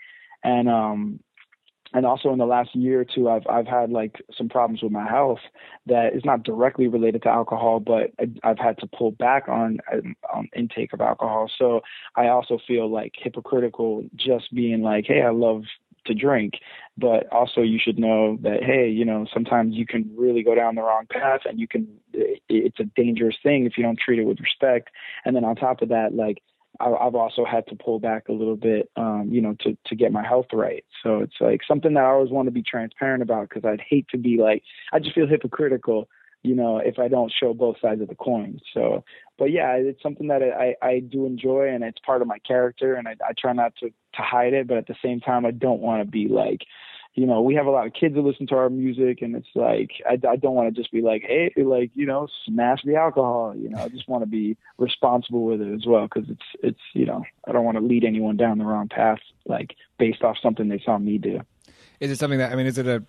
And 0.44 0.70
um 0.70 1.20
and 1.96 2.06
also 2.06 2.32
in 2.32 2.38
the 2.38 2.46
last 2.46 2.76
year 2.76 3.02
or 3.02 3.06
two 3.06 3.30
i've 3.30 3.48
i've 3.48 3.66
had 3.66 3.90
like 3.90 4.22
some 4.38 4.48
problems 4.48 4.84
with 4.84 4.92
my 4.92 5.08
health 5.08 5.40
that 5.88 6.14
is 6.14 6.24
not 6.24 6.44
directly 6.44 6.88
related 6.88 7.24
to 7.24 7.30
alcohol 7.30 7.80
but 7.80 8.12
i've 8.44 8.60
had 8.60 8.78
to 8.78 8.88
pull 8.88 9.12
back 9.12 9.48
on 9.48 9.80
um, 10.34 10.48
intake 10.56 10.94
of 10.94 11.02
alcohol. 11.02 11.50
So 11.58 11.82
i 12.16 12.28
also 12.28 12.60
feel 12.68 12.92
like 12.92 13.14
hypocritical 13.18 14.04
just 14.16 14.54
being 14.54 14.84
like 14.84 15.06
hey 15.08 15.24
i 15.24 15.30
love 15.30 15.64
to 16.06 16.14
drink. 16.14 16.54
But 16.98 17.32
also 17.32 17.62
you 17.62 17.80
should 17.80 18.00
know 18.00 18.38
that 18.42 18.64
hey 18.64 18.88
you 18.90 19.06
know 19.06 19.26
sometimes 19.34 19.76
you 19.76 19.86
can 19.86 20.10
really 20.16 20.44
go 20.44 20.56
down 20.56 20.76
the 20.76 20.82
wrong 20.82 21.06
path 21.10 21.42
and 21.46 21.60
you 21.60 21.68
can 21.68 21.88
it's 22.14 22.80
a 22.80 22.86
dangerous 22.96 23.36
thing 23.44 23.66
if 23.66 23.78
you 23.78 23.84
don't 23.84 24.00
treat 24.00 24.20
it 24.20 24.26
with 24.26 24.40
respect. 24.40 24.90
And 25.26 25.36
then 25.36 25.44
on 25.44 25.56
top 25.56 25.82
of 25.82 25.90
that 25.90 26.14
like 26.14 26.42
I've 26.80 27.16
also 27.16 27.46
had 27.46 27.68
to 27.68 27.76
pull 27.76 28.00
back 28.00 28.28
a 28.30 28.34
little 28.34 28.56
bit, 28.56 28.90
um, 28.96 29.30
you 29.32 29.42
know, 29.42 29.56
to 29.62 29.78
to 29.86 29.96
get 29.96 30.12
my 30.12 30.26
health 30.26 30.48
right. 30.54 30.84
So 31.04 31.20
it's 31.20 31.36
like 31.40 31.62
something 31.68 31.94
that 31.94 32.04
I 32.04 32.10
always 32.10 32.32
want 32.32 32.48
to 32.48 32.52
be 32.52 32.64
transparent 32.64 33.24
about 33.24 33.50
because 33.50 33.66
I'd 33.66 33.82
hate 33.82 34.08
to 34.10 34.18
be 34.18 34.38
like 34.38 34.64
I 34.94 35.00
just 35.00 35.16
feel 35.16 35.28
hypocritical, 35.28 36.08
you 36.44 36.56
know, 36.56 36.78
if 36.78 37.00
I 37.00 37.08
don't 37.08 37.32
show 37.32 37.54
both 37.54 37.78
sides 37.82 38.02
of 38.02 38.08
the 38.08 38.16
coin. 38.16 38.60
So, 38.74 39.04
but 39.38 39.52
yeah, 39.52 39.74
it's 39.74 40.02
something 40.02 40.28
that 40.28 40.42
I 40.42 40.76
I 40.86 41.00
do 41.00 41.26
enjoy 41.26 41.70
and 41.70 41.84
it's 41.84 42.00
part 42.06 42.22
of 42.22 42.28
my 42.28 42.40
character, 42.40 42.96
and 42.96 43.08
I, 43.08 43.16
I 43.28 43.34
try 43.38 43.54
not 43.54 43.76
to 43.78 43.90
to 43.90 44.22
hide 44.22 44.54
it, 44.54 44.68
but 44.68 44.78
at 44.78 44.88
the 44.88 44.96
same 45.04 45.20
time, 45.20 45.46
I 45.46 45.52
don't 45.52 45.82
want 45.82 46.06
to 46.06 46.10
be 46.10 46.28
like 46.28 46.62
you 47.16 47.26
know, 47.26 47.42
we 47.42 47.56
have 47.56 47.66
a 47.66 47.72
lot 47.72 47.88
of 47.88 47.94
kids 47.94 48.14
that 48.16 48.22
listen 48.22 48.46
to 48.48 48.56
our 48.56 48.70
music, 48.70 49.22
and 49.22 49.36
it's 49.36 49.48
like 49.56 49.92
I, 50.06 50.20
I 50.28 50.36
don't 50.36 50.54
want 50.54 50.74
to 50.74 50.80
just 50.80 50.92
be 50.92 51.02
like, 51.02 51.24
hey, 51.24 51.52
like 51.56 51.92
you 51.94 52.06
know, 52.06 52.28
smash 52.46 52.82
the 52.84 52.96
alcohol. 52.96 53.54
You 53.56 53.70
know, 53.70 53.80
I 53.80 53.88
just 53.88 54.08
want 54.08 54.24
to 54.24 54.28
be 54.28 54.58
responsible 54.78 55.46
with 55.46 55.62
it 55.62 55.74
as 55.74 55.86
well 55.86 56.08
because 56.08 56.30
it's 56.30 56.46
it's 56.62 56.82
you 56.94 57.06
know, 57.06 57.24
I 57.48 57.54
don't 57.54 57.64
want 57.64 57.78
to 57.78 57.84
lead 57.84 58.04
anyone 58.04 58.36
down 58.36 58.58
the 58.58 58.66
wrong 58.66 58.90
path, 58.90 59.20
like 59.46 59.76
based 59.98 60.24
off 60.24 60.36
something 60.44 60.68
they 60.68 60.82
saw 60.86 60.98
me 60.98 61.18
do. 61.18 61.40
Is 62.02 62.12
it 62.12 62.18
something 62.18 62.40
that 62.40 62.52
I 62.52 62.56
mean? 62.56 62.68
Is 62.68 62.78
it 62.78 62.88
a 62.88 63.04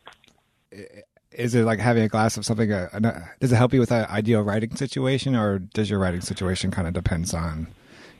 is 1.33 1.55
it 1.55 1.65
like 1.65 1.81
having 1.81 2.05
a 2.05 2.09
glass 2.09 2.37
of 2.37 2.47
something? 2.47 2.73
Uh, 2.73 2.89
a, 2.93 3.01
a, 3.03 3.09
uh, 3.09 3.21
does 3.41 3.53
it 3.53 3.57
help 3.57 3.75
you 3.75 3.81
with 3.81 3.91
an 3.91 4.07
ideal 4.07 4.43
writing 4.43 4.75
situation, 4.77 5.35
or 5.35 5.59
does 5.59 5.91
your 5.91 5.99
writing 5.99 6.21
situation 6.21 6.71
kind 6.71 6.87
of 6.87 6.95
depends 6.95 7.35
on? 7.35 7.69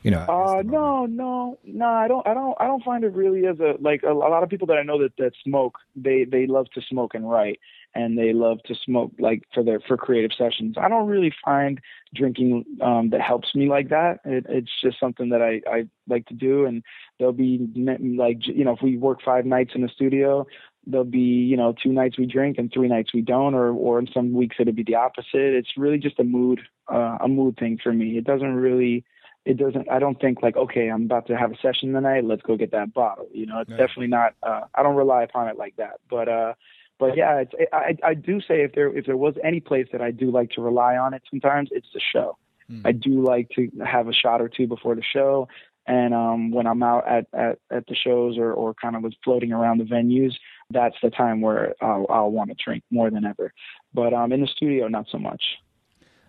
You 0.03 0.11
know 0.11 0.25
uh 0.29 0.61
no 0.63 1.05
no 1.05 1.57
no 1.63 1.85
i 1.85 2.07
don't 2.07 2.25
i 2.27 2.33
don't 2.33 2.55
i 2.59 2.67
don't 2.67 2.83
find 2.83 3.03
it 3.03 3.13
really 3.13 3.45
as 3.45 3.59
a 3.59 3.75
like 3.79 4.03
a, 4.03 4.11
a 4.11 4.13
lot 4.13 4.43
of 4.43 4.49
people 4.49 4.67
that 4.67 4.77
i 4.77 4.83
know 4.83 5.01
that 5.01 5.11
that 5.17 5.31
smoke 5.43 5.77
they 5.95 6.25
they 6.25 6.47
love 6.47 6.67
to 6.73 6.81
smoke 6.81 7.13
and 7.13 7.29
write 7.29 7.59
and 7.97 8.15
they 8.15 8.31
love 8.31 8.61
to 8.63 8.75
smoke 8.85 9.11
like 9.17 9.43
for 9.53 9.63
their 9.63 9.79
for 9.79 9.97
creative 9.97 10.31
sessions. 10.37 10.75
I 10.79 10.87
don't 10.87 11.07
really 11.07 11.33
find 11.43 11.81
drinking 12.13 12.63
um, 12.81 13.09
that 13.09 13.21
helps 13.21 13.55
me 13.55 13.67
like 13.69 13.89
that. 13.89 14.19
It, 14.23 14.45
it's 14.47 14.69
just 14.83 14.99
something 14.99 15.29
that 15.29 15.41
I 15.41 15.61
I 15.69 15.87
like 16.07 16.27
to 16.27 16.35
do, 16.35 16.65
and 16.65 16.83
there'll 17.17 17.33
be 17.33 17.67
like 17.75 18.45
you 18.45 18.63
know 18.63 18.73
if 18.73 18.81
we 18.83 18.97
work 18.97 19.19
five 19.25 19.45
nights 19.45 19.71
in 19.73 19.81
the 19.81 19.89
studio, 19.89 20.45
there'll 20.85 21.05
be 21.05 21.19
you 21.19 21.57
know 21.57 21.73
two 21.81 21.91
nights 21.91 22.19
we 22.19 22.27
drink 22.27 22.57
and 22.59 22.71
three 22.71 22.87
nights 22.87 23.13
we 23.13 23.21
don't, 23.21 23.55
or 23.55 23.71
or 23.71 23.97
in 23.97 24.07
some 24.13 24.31
weeks 24.33 24.57
it'll 24.59 24.73
be 24.73 24.83
the 24.83 24.95
opposite. 24.95 25.55
It's 25.55 25.75
really 25.75 25.97
just 25.97 26.19
a 26.19 26.23
mood 26.23 26.61
uh, 26.91 27.17
a 27.19 27.27
mood 27.27 27.57
thing 27.57 27.79
for 27.81 27.93
me. 27.93 28.17
It 28.17 28.25
doesn't 28.25 28.55
really 28.55 29.05
it 29.47 29.57
doesn't 29.57 29.89
i 29.89 29.97
don't 29.97 30.19
think 30.19 30.43
like 30.43 30.57
okay 30.57 30.89
i'm 30.89 31.03
about 31.03 31.25
to 31.25 31.37
have 31.37 31.51
a 31.51 31.57
session 31.57 31.93
tonight 31.93 32.25
let's 32.25 32.41
go 32.41 32.57
get 32.57 32.71
that 32.71 32.93
bottle 32.93 33.27
you 33.33 33.45
know 33.45 33.59
it's 33.59 33.71
yeah. 33.71 33.77
definitely 33.77 34.07
not 34.07 34.33
uh 34.43 34.61
i 34.75 34.83
don't 34.83 34.95
rely 34.95 35.23
upon 35.23 35.47
it 35.47 35.57
like 35.57 35.75
that 35.77 35.99
but 36.09 36.27
uh 36.27 36.53
but 36.99 37.15
yeah 37.15 37.37
it's 37.39 37.53
i 37.71 37.95
i 38.03 38.13
do 38.13 38.41
say 38.41 38.61
if 38.61 38.73
there 38.73 38.95
if 38.95 39.05
there 39.05 39.17
was 39.17 39.35
any 39.43 39.59
place 39.59 39.87
that 39.91 40.01
i 40.01 40.11
do 40.11 40.29
like 40.29 40.49
to 40.51 40.61
rely 40.61 40.97
on 40.97 41.13
it 41.13 41.21
sometimes 41.29 41.69
it's 41.71 41.87
the 41.93 42.01
show 42.13 42.37
mm. 42.69 42.81
i 42.85 42.91
do 42.91 43.23
like 43.23 43.49
to 43.49 43.71
have 43.85 44.07
a 44.07 44.13
shot 44.13 44.41
or 44.41 44.49
two 44.49 44.67
before 44.67 44.95
the 44.95 45.03
show 45.03 45.47
and 45.87 46.13
um 46.13 46.51
when 46.51 46.67
i'm 46.67 46.83
out 46.83 47.07
at 47.07 47.25
at 47.33 47.59
at 47.71 47.87
the 47.87 47.95
shows 47.95 48.37
or 48.37 48.51
or 48.51 48.73
kind 48.73 48.97
of 48.97 49.01
was 49.01 49.15
floating 49.23 49.53
around 49.53 49.77
the 49.77 49.85
venues 49.85 50.33
that's 50.71 50.97
the 51.01 51.09
time 51.09 51.39
where 51.39 51.73
i'll 51.81 52.05
i'll 52.09 52.31
want 52.31 52.49
to 52.49 52.55
drink 52.61 52.83
more 52.91 53.09
than 53.09 53.23
ever 53.23 53.53
but 53.93 54.13
um 54.13 54.33
in 54.33 54.41
the 54.41 54.47
studio 54.47 54.89
not 54.89 55.05
so 55.09 55.17
much 55.17 55.41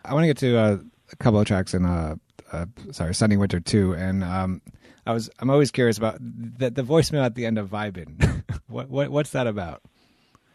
i 0.05 0.15
want 0.15 0.23
to 0.23 0.29
get 0.29 0.39
to 0.39 0.57
uh, 0.57 0.79
a 1.11 1.17
couple 1.17 1.41
of 1.41 1.47
tracks 1.47 1.75
in 1.75 1.85
uh 1.85 2.15
uh, 2.53 2.67
sorry, 2.93 3.15
Sunny 3.15 3.37
Winter 3.37 3.61
too, 3.61 3.95
and 3.95 4.25
um, 4.25 4.63
I 5.07 5.13
was 5.13 5.31
I'm 5.39 5.51
always 5.51 5.71
curious 5.71 5.99
about 5.99 6.19
the, 6.21 6.71
the 6.71 6.83
voicemail 6.83 7.25
at 7.25 7.35
the 7.35 7.47
end 7.47 7.59
of 7.59 7.69
Vibin. 7.69 8.45
what, 8.69 8.89
what 8.89 9.11
what's 9.11 9.31
that 9.31 9.47
about? 9.47 9.83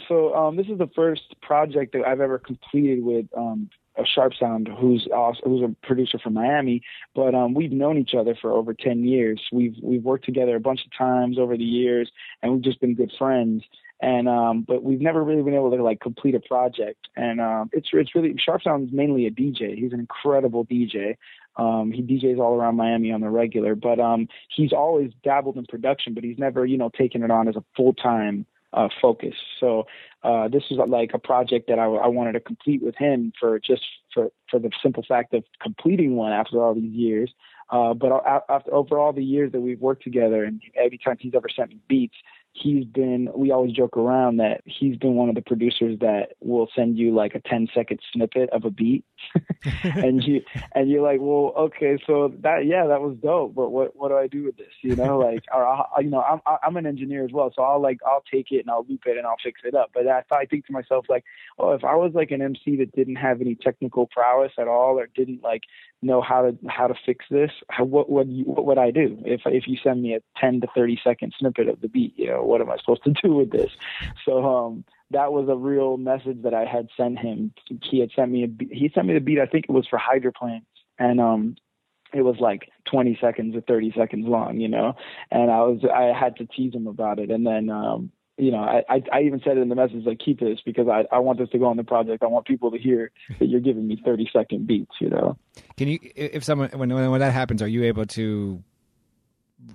So 0.08 0.34
um, 0.36 0.58
this 0.58 0.68
is 0.68 0.78
the 0.78 0.90
first 0.96 1.36
project 1.42 1.94
that 1.94 2.06
I've 2.06 2.20
ever 2.20 2.38
completed 2.38 3.04
with 3.04 3.26
um, 3.38 3.70
a 3.98 4.04
Sharp 4.06 4.34
Sound, 4.40 4.68
who's 4.80 5.08
also, 5.14 5.40
who's 5.44 5.62
a 5.62 5.76
producer 5.86 6.20
from 6.20 6.34
Miami. 6.34 6.82
But 7.16 7.36
um, 7.36 7.54
we've 7.54 7.72
known 7.72 7.98
each 7.98 8.14
other 8.18 8.36
for 8.40 8.52
over 8.52 8.74
ten 8.74 9.04
years. 9.06 9.42
We've 9.52 9.76
we've 9.82 10.04
worked 10.04 10.26
together 10.26 10.56
a 10.56 10.60
bunch 10.60 10.82
of 10.86 10.98
times 10.98 11.38
over 11.38 11.58
the 11.58 11.64
years, 11.64 12.12
and 12.42 12.52
we've 12.52 12.62
just 12.62 12.82
been 12.82 12.96
good 12.96 13.12
friends. 13.18 13.64
And 14.02 14.28
um, 14.28 14.66
but 14.68 14.84
we've 14.84 15.00
never 15.00 15.24
really 15.24 15.44
been 15.44 15.54
able 15.54 15.72
to 15.72 15.82
like 15.82 16.02
complete 16.02 16.36
a 16.36 16.40
project. 16.40 17.08
And 17.16 17.40
um, 17.40 17.70
it's 17.72 17.90
it's 17.94 18.14
really 18.16 18.36
Sharp 18.38 18.62
Sound 18.64 18.90
is 18.90 18.94
mainly 18.94 19.28
a 19.28 19.32
DJ. 19.32 19.76
He's 19.76 19.94
an 19.94 20.00
incredible 20.00 20.66
DJ. 20.66 21.16
Um, 21.56 21.92
he 21.92 22.02
DJs 22.02 22.40
all 22.40 22.56
around 22.56 22.78
Miami 22.78 23.12
on 23.12 23.22
the 23.22 23.30
regular, 23.30 23.76
but 23.76 24.00
um, 24.00 24.28
he's 24.50 24.74
always 24.74 25.12
dabbled 25.24 25.58
in 25.58 25.66
production, 25.66 26.14
but 26.14 26.24
he's 26.24 26.40
never, 26.40 26.66
you 26.66 26.78
know, 26.78 26.90
taken 26.90 27.24
it 27.24 27.32
on 27.32 27.48
as 27.48 27.56
a 27.56 27.64
full 27.76 27.94
time 27.94 28.46
uh, 28.74 28.90
focus. 29.02 29.36
So 29.60 29.86
uh, 30.24 30.48
this 30.48 30.64
is 30.72 30.78
like 30.88 31.12
a 31.14 31.20
project 31.20 31.68
that 31.68 31.80
I, 31.80 31.86
I 31.86 32.08
wanted 32.08 32.34
to 32.34 32.40
complete 32.40 32.82
with 32.82 32.96
him 32.96 33.34
for 33.40 33.60
just 33.60 33.84
for 34.14 34.30
for 34.50 34.60
the 34.60 34.72
simple 34.82 35.04
fact 35.08 35.34
of 35.34 35.44
completing 35.62 36.16
one 36.16 36.32
after 36.32 36.62
all 36.62 36.74
these 36.74 36.94
years. 36.94 37.32
Uh, 37.70 37.94
but 37.94 38.12
after 38.50 38.74
over 38.74 39.00
all 39.00 39.14
the 39.14 39.24
years 39.24 39.52
that 39.52 39.62
we've 39.62 39.80
worked 39.80 40.04
together, 40.04 40.44
and 40.44 40.62
every 40.76 40.98
time 40.98 41.18
he's 41.20 41.34
ever 41.34 41.48
sent 41.50 41.70
me 41.70 41.80
beats, 41.88 42.16
he's 42.54 42.86
been 42.86 43.30
we 43.36 43.52
always 43.52 43.74
joke 43.74 43.98
around 43.98 44.38
that 44.38 44.62
he's 44.66 44.96
been 44.98 45.16
one 45.16 45.28
of 45.28 45.36
the 45.36 45.42
producers 45.42 45.98
that 46.00 46.34
will 46.40 46.70
send 46.76 46.98
you 46.98 47.14
like 47.14 47.34
a 47.34 47.42
10 47.42 47.68
second 47.74 48.00
snippet 48.14 48.50
of 48.52 48.64
a 48.64 48.70
beat. 48.70 49.04
And 49.86 50.22
you 50.24 50.42
and 50.76 50.90
you're 50.90 51.02
like 51.02 51.20
well 51.22 51.54
okay 51.58 51.98
so 52.06 52.34
that 52.42 52.66
yeah 52.66 52.86
that 52.88 53.00
was 53.00 53.16
dope 53.24 53.56
but 53.56 53.70
what 53.70 53.96
what 53.96 54.10
do 54.10 54.18
i 54.18 54.28
do 54.28 54.44
with 54.44 54.58
this? 54.58 54.74
You 54.82 54.96
know 54.98 55.18
like 55.18 55.44
or 55.54 55.66
I, 55.66 56.02
you 56.02 56.10
know 56.10 56.22
i'm 56.22 56.42
i'm 56.62 56.76
an 56.76 56.86
engineer 56.86 57.24
as 57.24 57.32
well 57.32 57.52
so 57.56 57.64
i'll 57.64 57.82
like 57.82 58.00
i'll 58.06 58.24
take 58.30 58.52
it 58.52 58.60
and 58.60 58.70
i'll 58.70 58.86
loop 58.88 59.04
it 59.06 59.18
and 59.18 59.26
i'll 59.26 59.38
fix 59.42 59.62
it 59.64 59.74
up. 59.74 59.92
But 59.94 60.08
i 60.08 60.22
i 60.34 60.46
think 60.46 60.66
to 60.68 60.74
myself 60.74 61.06
like 61.08 61.24
oh 61.60 61.72
if 61.72 61.84
i 61.86 61.96
was 61.96 62.12
like 62.14 62.32
an 62.32 62.42
mc 62.42 62.76
that 62.78 62.92
didn't 62.94 63.16
have 63.16 63.40
any 63.40 63.56
technical 63.56 64.08
prowess 64.08 64.52
at 64.60 64.68
all 64.68 65.00
or 65.00 65.08
didn't 65.16 65.42
like 65.42 65.62
know 66.02 66.22
how 66.22 66.42
to 66.42 66.58
how 66.68 66.88
to 66.88 66.96
fix 67.06 67.26
this 67.32 67.52
how, 67.70 67.84
what 67.86 68.10
would 68.10 68.30
you, 68.30 68.44
what 68.44 68.66
would 68.66 68.78
i 68.78 68.92
do 68.92 69.18
if 69.26 69.42
if 69.46 69.64
you 69.68 69.78
send 69.82 70.02
me 70.02 70.14
a 70.14 70.20
10 70.40 70.62
to 70.62 70.68
30 70.76 71.00
second 71.04 71.34
snippet 71.40 71.70
of 71.70 71.80
the 71.82 71.88
beat 71.88 72.14
you 72.18 72.28
know 72.28 72.43
what 72.46 72.62
am 72.62 72.70
I 72.70 72.78
supposed 72.78 73.04
to 73.04 73.14
do 73.24 73.34
with 73.34 73.52
this? 73.52 73.72
So 74.26 74.44
um, 74.46 74.86
that 75.12 75.32
was 75.32 75.48
a 75.50 75.56
real 75.56 75.98
message 75.98 76.42
that 76.44 76.54
I 76.54 76.66
had 76.66 76.90
sent 76.98 77.20
him. 77.20 77.54
He 77.84 78.00
had 78.00 78.12
sent 78.16 78.32
me 78.32 78.44
a 78.44 78.74
he 78.74 78.92
sent 78.94 79.08
me 79.08 79.14
the 79.14 79.20
beat. 79.20 79.40
I 79.40 79.46
think 79.46 79.66
it 79.70 79.72
was 79.72 79.88
for 79.88 79.98
Hydroplane, 79.98 80.66
and 81.00 81.20
um, 81.20 81.56
it 82.14 82.22
was 82.22 82.36
like 82.40 82.70
20 82.92 83.18
seconds 83.20 83.56
or 83.56 83.62
30 83.62 83.94
seconds 83.98 84.28
long, 84.28 84.60
you 84.60 84.68
know. 84.68 84.96
And 85.32 85.52
I 85.52 85.62
was 85.62 85.82
I 85.84 86.18
had 86.18 86.38
to 86.38 86.46
tease 86.46 86.74
him 86.74 86.88
about 86.88 87.20
it, 87.20 87.32
and 87.32 87.46
then 87.46 87.70
um, 87.70 88.12
you 88.38 88.52
know, 88.52 88.60
I, 88.60 88.84
I, 88.90 89.04
I 89.12 89.22
even 89.22 89.42
said 89.44 89.58
in 89.58 89.70
the 89.70 89.76
message 89.76 90.06
like 90.06 90.20
keep 90.20 90.40
this 90.40 90.60
because 90.66 90.88
I, 90.88 91.06
I 91.14 91.20
want 91.20 91.38
this 91.38 91.50
to 91.50 91.60
go 91.60 91.66
on 91.66 91.78
the 91.78 91.84
project. 91.84 92.24
I 92.24 92.28
want 92.28 92.48
people 92.48 92.72
to 92.72 92.80
hear 92.80 93.12
that 93.40 93.46
you're 93.46 93.62
giving 93.62 93.88
me 93.88 94.02
30 94.04 94.30
second 94.34 94.66
beats, 94.66 94.96
you 95.00 95.10
know. 95.10 95.38
Can 95.78 95.88
you 95.88 96.00
if 96.16 96.44
someone 96.44 96.70
when 96.70 96.90
when 96.90 97.20
that 97.20 97.34
happens, 97.34 97.62
are 97.62 97.68
you 97.68 97.84
able 97.84 98.06
to 98.08 98.64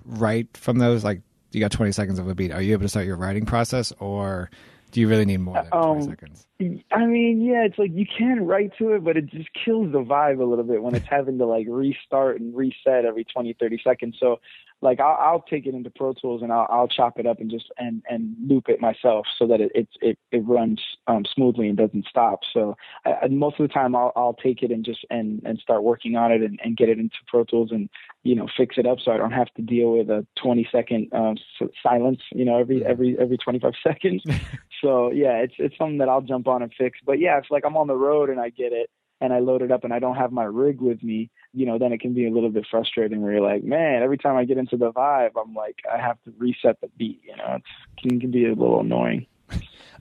write 0.05 0.57
from 0.57 0.77
those 0.77 1.03
like 1.03 1.21
you 1.51 1.59
got 1.59 1.71
20 1.71 1.91
seconds 1.91 2.19
of 2.19 2.27
a 2.27 2.35
beat. 2.35 2.51
Are 2.51 2.61
you 2.61 2.73
able 2.73 2.83
to 2.83 2.89
start 2.89 3.05
your 3.05 3.15
writing 3.15 3.45
process 3.45 3.91
or 3.99 4.49
do 4.91 4.99
you 4.99 5.07
really 5.07 5.25
need 5.25 5.37
more 5.37 5.55
than 5.55 5.69
20 5.69 5.85
um, 5.85 6.01
seconds? 6.01 6.47
I 6.91 7.05
mean, 7.05 7.41
yeah, 7.41 7.63
it's 7.63 7.77
like 7.77 7.91
you 7.93 8.05
can 8.05 8.45
write 8.45 8.71
to 8.79 8.93
it, 8.93 9.03
but 9.03 9.17
it 9.17 9.27
just 9.27 9.49
kills 9.53 9.91
the 9.91 9.99
vibe 9.99 10.39
a 10.39 10.43
little 10.43 10.63
bit 10.63 10.81
when 10.81 10.95
it's 10.95 11.07
having 11.07 11.37
to 11.37 11.45
like 11.45 11.67
restart 11.69 12.39
and 12.41 12.55
reset 12.55 13.05
every 13.05 13.23
20, 13.23 13.53
30 13.59 13.81
seconds. 13.83 14.17
So 14.19 14.39
like 14.81 14.99
I'll, 14.99 15.17
I'll 15.19 15.41
take 15.41 15.65
it 15.65 15.73
into 15.73 15.89
Pro 15.89 16.13
Tools 16.13 16.41
and 16.41 16.51
I'll, 16.51 16.67
I'll 16.69 16.87
chop 16.87 17.19
it 17.19 17.25
up 17.25 17.39
and 17.39 17.49
just 17.51 17.65
and 17.77 18.01
and 18.09 18.35
loop 18.47 18.69
it 18.69 18.79
myself 18.79 19.25
so 19.37 19.45
that 19.47 19.59
it 19.59 19.71
it's, 19.75 19.93
it 20.01 20.17
it 20.31 20.45
runs 20.45 20.81
um, 21.07 21.25
smoothly 21.33 21.67
and 21.67 21.77
doesn't 21.77 22.05
stop. 22.09 22.39
So 22.53 22.75
I, 23.05 23.27
most 23.27 23.59
of 23.59 23.67
the 23.67 23.73
time 23.73 23.95
I'll 23.95 24.13
I'll 24.15 24.33
take 24.41 24.63
it 24.63 24.71
and 24.71 24.85
just 24.85 25.05
and 25.09 25.41
and 25.45 25.59
start 25.59 25.83
working 25.83 26.15
on 26.15 26.31
it 26.31 26.41
and, 26.41 26.59
and 26.63 26.77
get 26.77 26.89
it 26.89 26.99
into 26.99 27.17
Pro 27.27 27.43
Tools 27.43 27.71
and 27.71 27.89
you 28.23 28.35
know 28.35 28.47
fix 28.55 28.77
it 28.77 28.85
up 28.85 28.99
so 29.03 29.11
I 29.11 29.17
don't 29.17 29.31
have 29.31 29.53
to 29.55 29.61
deal 29.61 29.91
with 29.91 30.09
a 30.09 30.25
20 30.41 30.67
second 30.71 31.09
um, 31.13 31.35
silence 31.83 32.21
you 32.33 32.45
know 32.45 32.57
every 32.57 32.85
every 32.85 33.17
every 33.19 33.37
25 33.37 33.73
seconds. 33.85 34.23
so 34.81 35.11
yeah, 35.11 35.37
it's 35.37 35.55
it's 35.57 35.77
something 35.77 35.97
that 35.97 36.09
I'll 36.09 36.21
jump 36.21 36.47
on 36.47 36.63
and 36.63 36.71
fix. 36.77 36.99
But 37.05 37.19
yeah, 37.19 37.37
it's 37.37 37.51
like 37.51 37.65
I'm 37.65 37.77
on 37.77 37.87
the 37.87 37.95
road 37.95 38.29
and 38.29 38.39
I 38.39 38.49
get 38.49 38.71
it 38.71 38.89
and 39.21 39.33
I 39.33 39.39
load 39.39 39.61
it 39.61 39.71
up 39.71 39.83
and 39.83 39.93
I 39.93 39.99
don't 39.99 40.15
have 40.15 40.31
my 40.31 40.45
rig 40.45 40.81
with 40.81 41.03
me, 41.03 41.29
you 41.53 41.65
know, 41.65 41.77
then 41.77 41.91
it 41.91 41.99
can 41.99 42.13
be 42.13 42.27
a 42.27 42.31
little 42.31 42.49
bit 42.49 42.65
frustrating 42.69 43.21
where 43.21 43.33
you're 43.33 43.41
like, 43.41 43.63
man, 43.63 44.01
every 44.01 44.17
time 44.17 44.37
I 44.37 44.45
get 44.45 44.57
into 44.57 44.77
the 44.77 44.91
vibe, 44.91 45.31
I'm 45.41 45.53
like, 45.53 45.77
I 45.91 45.97
have 45.97 46.21
to 46.23 46.33
reset 46.37 46.79
the 46.81 46.89
beat, 46.97 47.21
you 47.23 47.35
know, 47.35 47.55
it 47.55 47.63
can, 48.01 48.19
can 48.19 48.31
be 48.31 48.45
a 48.45 48.49
little 48.49 48.79
annoying. 48.79 49.25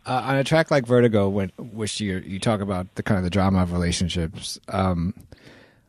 Uh, 0.06 0.22
on 0.24 0.36
a 0.36 0.44
track 0.44 0.70
like 0.70 0.86
Vertigo, 0.86 1.28
when, 1.28 1.50
which 1.58 2.00
you 2.00 2.18
you 2.24 2.38
talk 2.38 2.60
about 2.60 2.94
the 2.94 3.02
kind 3.02 3.18
of 3.18 3.24
the 3.24 3.30
drama 3.30 3.62
of 3.62 3.72
relationships, 3.72 4.58
um, 4.68 5.12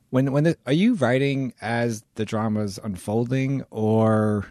when 0.10 0.32
when 0.32 0.44
the, 0.44 0.58
are 0.66 0.74
you 0.74 0.96
writing 0.96 1.54
as 1.62 2.04
the 2.16 2.26
drama's 2.26 2.80
unfolding, 2.84 3.64
or 3.70 4.48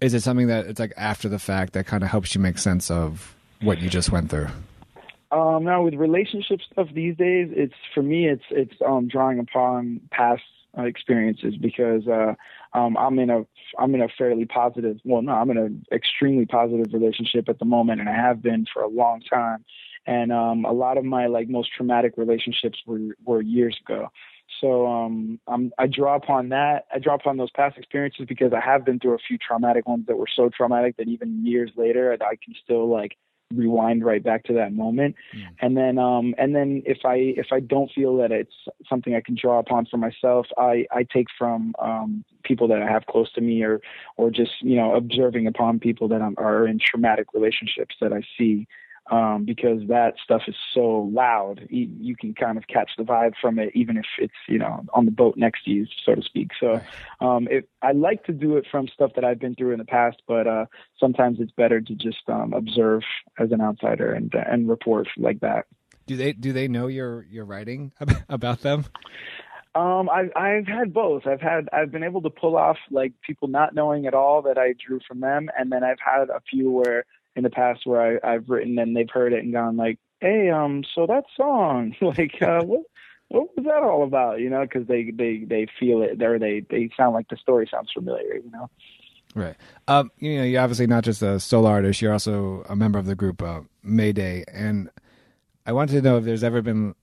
is 0.00 0.12
it 0.12 0.22
something 0.22 0.48
that 0.48 0.66
it's 0.66 0.80
like 0.80 0.92
after 0.96 1.28
the 1.28 1.38
fact 1.38 1.72
that 1.74 1.86
kind 1.86 2.02
of 2.02 2.10
helps 2.10 2.34
you 2.34 2.40
make 2.40 2.58
sense 2.58 2.90
of 2.90 3.34
what 3.62 3.80
you 3.80 3.88
just 3.88 4.10
went 4.10 4.30
through? 4.30 4.48
Um, 5.34 5.64
now 5.64 5.82
with 5.82 5.94
relationship 5.94 6.60
stuff 6.70 6.88
these 6.94 7.16
days, 7.16 7.48
it's 7.50 7.74
for 7.92 8.02
me, 8.02 8.28
it's 8.28 8.44
it's 8.50 8.74
um, 8.86 9.08
drawing 9.08 9.40
upon 9.40 10.00
past 10.12 10.42
uh, 10.78 10.82
experiences 10.82 11.56
because 11.60 12.06
uh, 12.06 12.34
um, 12.72 12.96
I'm 12.96 13.18
in 13.18 13.30
a 13.30 13.44
I'm 13.76 13.94
in 13.96 14.00
a 14.02 14.08
fairly 14.16 14.44
positive. 14.44 14.98
Well, 15.04 15.22
no, 15.22 15.32
I'm 15.32 15.50
in 15.50 15.58
an 15.58 15.84
extremely 15.90 16.46
positive 16.46 16.92
relationship 16.92 17.48
at 17.48 17.58
the 17.58 17.64
moment, 17.64 18.00
and 18.00 18.08
I 18.08 18.14
have 18.14 18.42
been 18.42 18.64
for 18.72 18.82
a 18.82 18.88
long 18.88 19.22
time. 19.22 19.64
And 20.06 20.30
um, 20.30 20.64
a 20.64 20.72
lot 20.72 20.98
of 20.98 21.04
my 21.04 21.26
like 21.26 21.48
most 21.48 21.70
traumatic 21.76 22.12
relationships 22.16 22.78
were 22.86 23.16
were 23.24 23.42
years 23.42 23.76
ago. 23.84 24.10
So 24.60 24.86
um, 24.86 25.40
I'm, 25.48 25.72
I 25.78 25.88
draw 25.88 26.14
upon 26.14 26.50
that. 26.50 26.84
I 26.94 27.00
draw 27.00 27.14
upon 27.16 27.38
those 27.38 27.50
past 27.50 27.76
experiences 27.76 28.26
because 28.28 28.52
I 28.52 28.60
have 28.60 28.84
been 28.84 29.00
through 29.00 29.14
a 29.14 29.24
few 29.26 29.36
traumatic 29.36 29.88
ones 29.88 30.06
that 30.06 30.16
were 30.16 30.28
so 30.32 30.48
traumatic 30.48 30.96
that 30.98 31.08
even 31.08 31.44
years 31.44 31.72
later 31.76 32.16
I 32.20 32.36
can 32.36 32.54
still 32.62 32.88
like 32.88 33.16
rewind 33.52 34.04
right 34.04 34.22
back 34.22 34.44
to 34.44 34.52
that 34.52 34.72
moment 34.72 35.14
mm. 35.36 35.46
and 35.60 35.76
then 35.76 35.98
um 35.98 36.34
and 36.38 36.54
then 36.54 36.82
if 36.86 36.98
i 37.04 37.14
if 37.14 37.46
i 37.52 37.60
don't 37.60 37.90
feel 37.92 38.16
that 38.16 38.32
it's 38.32 38.54
something 38.88 39.14
i 39.14 39.20
can 39.20 39.36
draw 39.40 39.58
upon 39.58 39.86
for 39.86 39.96
myself 39.96 40.46
i 40.58 40.86
i 40.90 41.06
take 41.12 41.26
from 41.38 41.74
um 41.78 42.24
people 42.42 42.66
that 42.66 42.82
i 42.82 42.90
have 42.90 43.06
close 43.06 43.30
to 43.32 43.40
me 43.40 43.62
or 43.62 43.80
or 44.16 44.30
just 44.30 44.52
you 44.60 44.76
know 44.76 44.94
observing 44.94 45.46
upon 45.46 45.78
people 45.78 46.08
that 46.08 46.22
I'm, 46.22 46.34
are 46.38 46.66
in 46.66 46.78
traumatic 46.78 47.26
relationships 47.34 47.96
that 48.00 48.12
i 48.12 48.22
see 48.38 48.66
um, 49.10 49.44
because 49.44 49.82
that 49.88 50.14
stuff 50.22 50.42
is 50.48 50.54
so 50.72 51.10
loud. 51.12 51.66
You, 51.68 51.88
you, 52.00 52.16
can 52.16 52.34
kind 52.34 52.56
of 52.56 52.66
catch 52.66 52.92
the 52.96 53.04
vibe 53.04 53.34
from 53.40 53.58
it, 53.58 53.70
even 53.74 53.96
if 53.96 54.06
it's 54.18 54.34
you 54.48 54.58
know 54.58 54.84
on 54.94 55.04
the 55.04 55.10
boat 55.10 55.36
next 55.36 55.64
to 55.64 55.70
you, 55.70 55.86
so 56.04 56.14
to 56.14 56.22
speak. 56.22 56.50
So, 56.58 56.80
um, 57.20 57.46
it, 57.50 57.68
I 57.82 57.92
like 57.92 58.24
to 58.24 58.32
do 58.32 58.56
it 58.56 58.66
from 58.70 58.88
stuff 58.88 59.12
that 59.16 59.24
I've 59.24 59.38
been 59.38 59.54
through 59.54 59.72
in 59.72 59.78
the 59.78 59.84
past, 59.84 60.22
but 60.26 60.46
uh, 60.46 60.66
sometimes 60.98 61.38
it's 61.40 61.52
better 61.52 61.80
to 61.80 61.94
just 61.94 62.28
um, 62.28 62.52
observe 62.52 63.02
as 63.38 63.52
an 63.52 63.60
outsider 63.60 64.12
and 64.12 64.32
and 64.34 64.68
report 64.68 65.08
like 65.18 65.40
that. 65.40 65.66
Do 66.06 66.16
they 66.16 66.32
do 66.32 66.52
they 66.52 66.68
know 66.68 66.86
you're 66.86 67.26
you're 67.30 67.44
writing 67.44 67.92
about 68.28 68.60
them? 68.60 68.86
Um, 69.74 70.08
I've 70.08 70.30
I've 70.36 70.66
had 70.66 70.94
both. 70.94 71.26
I've 71.26 71.40
had 71.40 71.68
I've 71.72 71.90
been 71.90 72.04
able 72.04 72.22
to 72.22 72.30
pull 72.30 72.56
off 72.56 72.78
like 72.90 73.12
people 73.26 73.48
not 73.48 73.74
knowing 73.74 74.06
at 74.06 74.14
all 74.14 74.42
that 74.42 74.56
I 74.56 74.72
drew 74.72 75.00
from 75.06 75.20
them, 75.20 75.50
and 75.58 75.70
then 75.72 75.82
I've 75.82 75.98
had 75.98 76.30
a 76.30 76.40
few 76.48 76.70
where 76.70 77.04
in 77.36 77.42
the 77.42 77.50
past 77.50 77.80
where 77.84 78.20
I, 78.24 78.34
I've 78.34 78.48
written 78.48 78.78
and 78.78 78.96
they've 78.96 79.10
heard 79.10 79.32
it 79.32 79.42
and 79.44 79.52
gone 79.52 79.76
like, 79.76 79.98
"Hey, 80.20 80.50
um, 80.50 80.84
so 80.94 81.06
that 81.06 81.24
song, 81.36 81.94
like, 82.00 82.40
uh, 82.40 82.62
what 82.62 82.82
what 83.28 83.56
was 83.56 83.64
that 83.64 83.82
all 83.82 84.04
about?" 84.04 84.40
You 84.40 84.50
know, 84.50 84.62
because 84.62 84.86
they 84.86 85.10
they 85.10 85.44
they 85.46 85.66
feel 85.78 86.02
it, 86.02 86.22
or 86.22 86.38
they 86.38 86.64
they 86.68 86.90
sound 86.96 87.14
like 87.14 87.28
the 87.28 87.36
story 87.36 87.68
sounds 87.70 87.90
familiar. 87.92 88.36
You 88.36 88.50
know. 88.50 88.70
Right. 89.34 89.56
Um, 89.88 90.12
you 90.18 90.36
know, 90.36 90.44
you're 90.44 90.62
obviously 90.62 90.86
not 90.86 91.02
just 91.02 91.20
a 91.20 91.40
solo 91.40 91.68
artist. 91.68 92.00
You're 92.00 92.12
also 92.12 92.64
a 92.68 92.76
member 92.76 93.00
of 93.00 93.06
the 93.06 93.16
group 93.16 93.42
uh, 93.42 93.62
Mayday, 93.82 94.44
and 94.52 94.90
I 95.66 95.72
wanted 95.72 95.94
to 95.94 96.02
know 96.02 96.18
if 96.18 96.24
there's 96.24 96.44
ever 96.44 96.62
been 96.62 96.94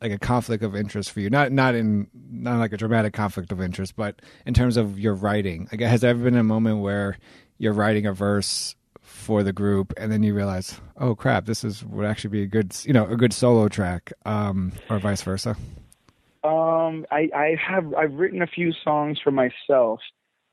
like 0.00 0.10
a 0.10 0.18
conflict 0.18 0.64
of 0.64 0.74
interest 0.74 1.12
for 1.12 1.20
you. 1.20 1.30
Not 1.30 1.52
not 1.52 1.74
in 1.76 2.08
not 2.14 2.58
like 2.58 2.72
a 2.72 2.76
dramatic 2.76 3.12
conflict 3.12 3.52
of 3.52 3.60
interest, 3.60 3.94
but 3.94 4.20
in 4.44 4.52
terms 4.52 4.76
of 4.76 4.98
your 4.98 5.14
writing. 5.14 5.68
Like, 5.70 5.80
has 5.80 6.00
there 6.00 6.10
ever 6.10 6.24
been 6.24 6.36
a 6.36 6.42
moment 6.42 6.80
where 6.80 7.18
you're 7.58 7.72
writing 7.72 8.04
a 8.04 8.12
verse 8.12 8.74
for 9.06 9.42
the 9.42 9.52
group, 9.52 9.94
and 9.96 10.10
then 10.10 10.22
you 10.22 10.34
realize, 10.34 10.80
oh 10.98 11.14
crap, 11.14 11.46
this 11.46 11.64
is 11.64 11.84
would 11.84 12.04
actually 12.04 12.30
be 12.30 12.42
a 12.42 12.46
good, 12.46 12.76
you 12.84 12.92
know, 12.92 13.06
a 13.06 13.16
good 13.16 13.32
solo 13.32 13.68
track, 13.68 14.12
um, 14.24 14.72
or 14.90 14.98
vice 14.98 15.22
versa. 15.22 15.56
Um, 16.44 17.06
I, 17.10 17.30
I 17.34 17.56
have 17.60 17.94
I've 17.94 18.14
written 18.14 18.42
a 18.42 18.46
few 18.46 18.72
songs 18.84 19.18
for 19.22 19.30
myself 19.30 20.00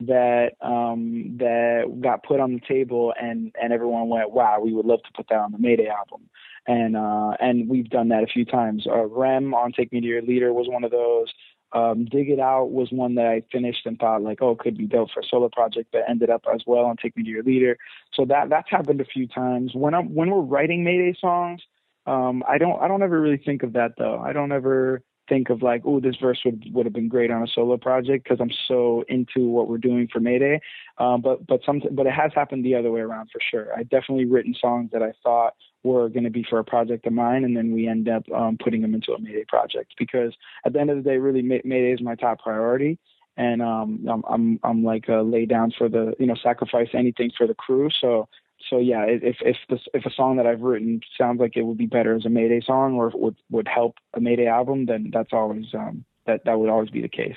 that 0.00 0.52
um 0.60 1.36
that 1.38 2.00
got 2.00 2.24
put 2.24 2.40
on 2.40 2.52
the 2.52 2.60
table 2.66 3.14
and 3.20 3.54
and 3.60 3.72
everyone 3.72 4.08
went 4.08 4.32
wow 4.32 4.58
we 4.60 4.72
would 4.72 4.84
love 4.84 5.00
to 5.04 5.10
put 5.14 5.24
that 5.28 5.38
on 5.38 5.52
the 5.52 5.58
mayday 5.58 5.86
album. 5.86 6.28
And 6.66 6.96
uh 6.96 7.36
and 7.38 7.68
we've 7.68 7.88
done 7.88 8.08
that 8.08 8.24
a 8.24 8.26
few 8.26 8.44
times. 8.44 8.86
Uh 8.88 9.06
rem 9.06 9.54
on 9.54 9.72
take 9.72 9.92
me 9.92 10.00
to 10.00 10.06
your 10.06 10.22
leader 10.22 10.52
was 10.52 10.66
one 10.68 10.82
of 10.82 10.90
those 10.90 11.32
um 11.74 12.04
dig 12.06 12.30
it 12.30 12.40
out 12.40 12.70
was 12.70 12.88
one 12.92 13.16
that 13.16 13.26
i 13.26 13.42
finished 13.52 13.84
and 13.84 13.98
thought 13.98 14.22
like 14.22 14.38
oh 14.40 14.52
it 14.52 14.58
could 14.58 14.78
be 14.78 14.86
built 14.86 15.10
for 15.12 15.20
a 15.20 15.24
solo 15.28 15.48
project 15.48 15.88
but 15.92 16.02
ended 16.08 16.30
up 16.30 16.44
as 16.54 16.62
well 16.66 16.84
on 16.84 16.96
take 16.96 17.16
me 17.16 17.22
to 17.22 17.30
your 17.30 17.42
leader. 17.42 17.76
So 18.14 18.24
that 18.26 18.48
that's 18.48 18.70
happened 18.70 19.00
a 19.00 19.04
few 19.04 19.26
times. 19.26 19.72
When 19.74 19.94
i'm 19.94 20.14
when 20.14 20.30
we're 20.30 20.40
writing 20.40 20.84
mayday 20.84 21.16
songs 21.20 21.60
um 22.06 22.42
i 22.48 22.58
don't 22.58 22.80
i 22.82 22.88
don't 22.88 23.02
ever 23.02 23.20
really 23.20 23.42
think 23.44 23.62
of 23.62 23.72
that 23.74 23.92
though. 23.98 24.18
I 24.18 24.32
don't 24.32 24.52
ever 24.52 25.02
think 25.28 25.50
of 25.50 25.62
like, 25.62 25.82
oh, 25.84 26.00
this 26.00 26.16
verse 26.20 26.40
would 26.44 26.64
would 26.72 26.86
have 26.86 26.92
been 26.92 27.08
great 27.08 27.30
on 27.30 27.42
a 27.42 27.46
solo 27.46 27.76
project 27.76 28.24
because 28.24 28.40
I'm 28.40 28.50
so 28.68 29.04
into 29.08 29.48
what 29.48 29.68
we're 29.68 29.78
doing 29.78 30.08
for 30.12 30.20
Mayday. 30.20 30.60
Um, 30.98 31.20
but 31.20 31.46
but 31.46 31.60
some 31.64 31.82
but 31.92 32.06
it 32.06 32.12
has 32.12 32.32
happened 32.34 32.64
the 32.64 32.74
other 32.74 32.90
way 32.90 33.00
around 33.00 33.30
for 33.32 33.40
sure. 33.50 33.76
I 33.76 33.82
definitely 33.82 34.26
written 34.26 34.54
songs 34.60 34.90
that 34.92 35.02
I 35.02 35.12
thought 35.22 35.54
were 35.82 36.08
going 36.08 36.24
to 36.24 36.30
be 36.30 36.44
for 36.48 36.58
a 36.58 36.64
project 36.64 37.06
of 37.06 37.12
mine, 37.12 37.44
and 37.44 37.56
then 37.56 37.72
we 37.72 37.86
end 37.88 38.08
up 38.08 38.24
um, 38.32 38.58
putting 38.62 38.82
them 38.82 38.94
into 38.94 39.12
a 39.12 39.20
Mayday 39.20 39.44
project 39.46 39.94
because 39.98 40.34
at 40.64 40.72
the 40.72 40.80
end 40.80 40.90
of 40.90 40.96
the 40.96 41.02
day, 41.02 41.18
really 41.18 41.42
Mayday 41.42 41.92
is 41.92 42.00
my 42.00 42.14
top 42.14 42.40
priority. 42.40 42.98
And 43.36 43.62
um, 43.62 44.06
I'm 44.08 44.22
I'm 44.28 44.60
I'm 44.62 44.84
like 44.84 45.08
a 45.08 45.22
lay 45.22 45.44
down 45.44 45.72
for 45.76 45.88
the 45.88 46.14
you 46.20 46.26
know 46.26 46.36
sacrifice 46.40 46.88
anything 46.94 47.32
for 47.36 47.46
the 47.46 47.54
crew. 47.54 47.88
So 48.00 48.28
so 48.70 48.78
yeah, 48.78 49.04
if 49.06 49.36
if 49.40 49.56
the, 49.68 49.78
if 49.92 50.06
a 50.06 50.10
song 50.10 50.36
that 50.36 50.46
I've 50.46 50.62
written 50.62 51.00
sounds 51.18 51.40
like 51.40 51.56
it 51.56 51.62
would 51.62 51.78
be 51.78 51.86
better 51.86 52.14
as 52.14 52.24
a 52.24 52.30
Mayday 52.30 52.60
song 52.60 52.94
or 52.94 53.10
would 53.14 53.36
would 53.50 53.68
help 53.68 53.96
a 54.14 54.20
Mayday 54.20 54.46
album, 54.46 54.86
then 54.86 55.10
that's 55.12 55.32
always 55.32 55.66
um, 55.74 56.04
that 56.26 56.44
that 56.44 56.58
would 56.58 56.70
always 56.70 56.90
be 56.90 57.02
the 57.02 57.08
case. 57.08 57.36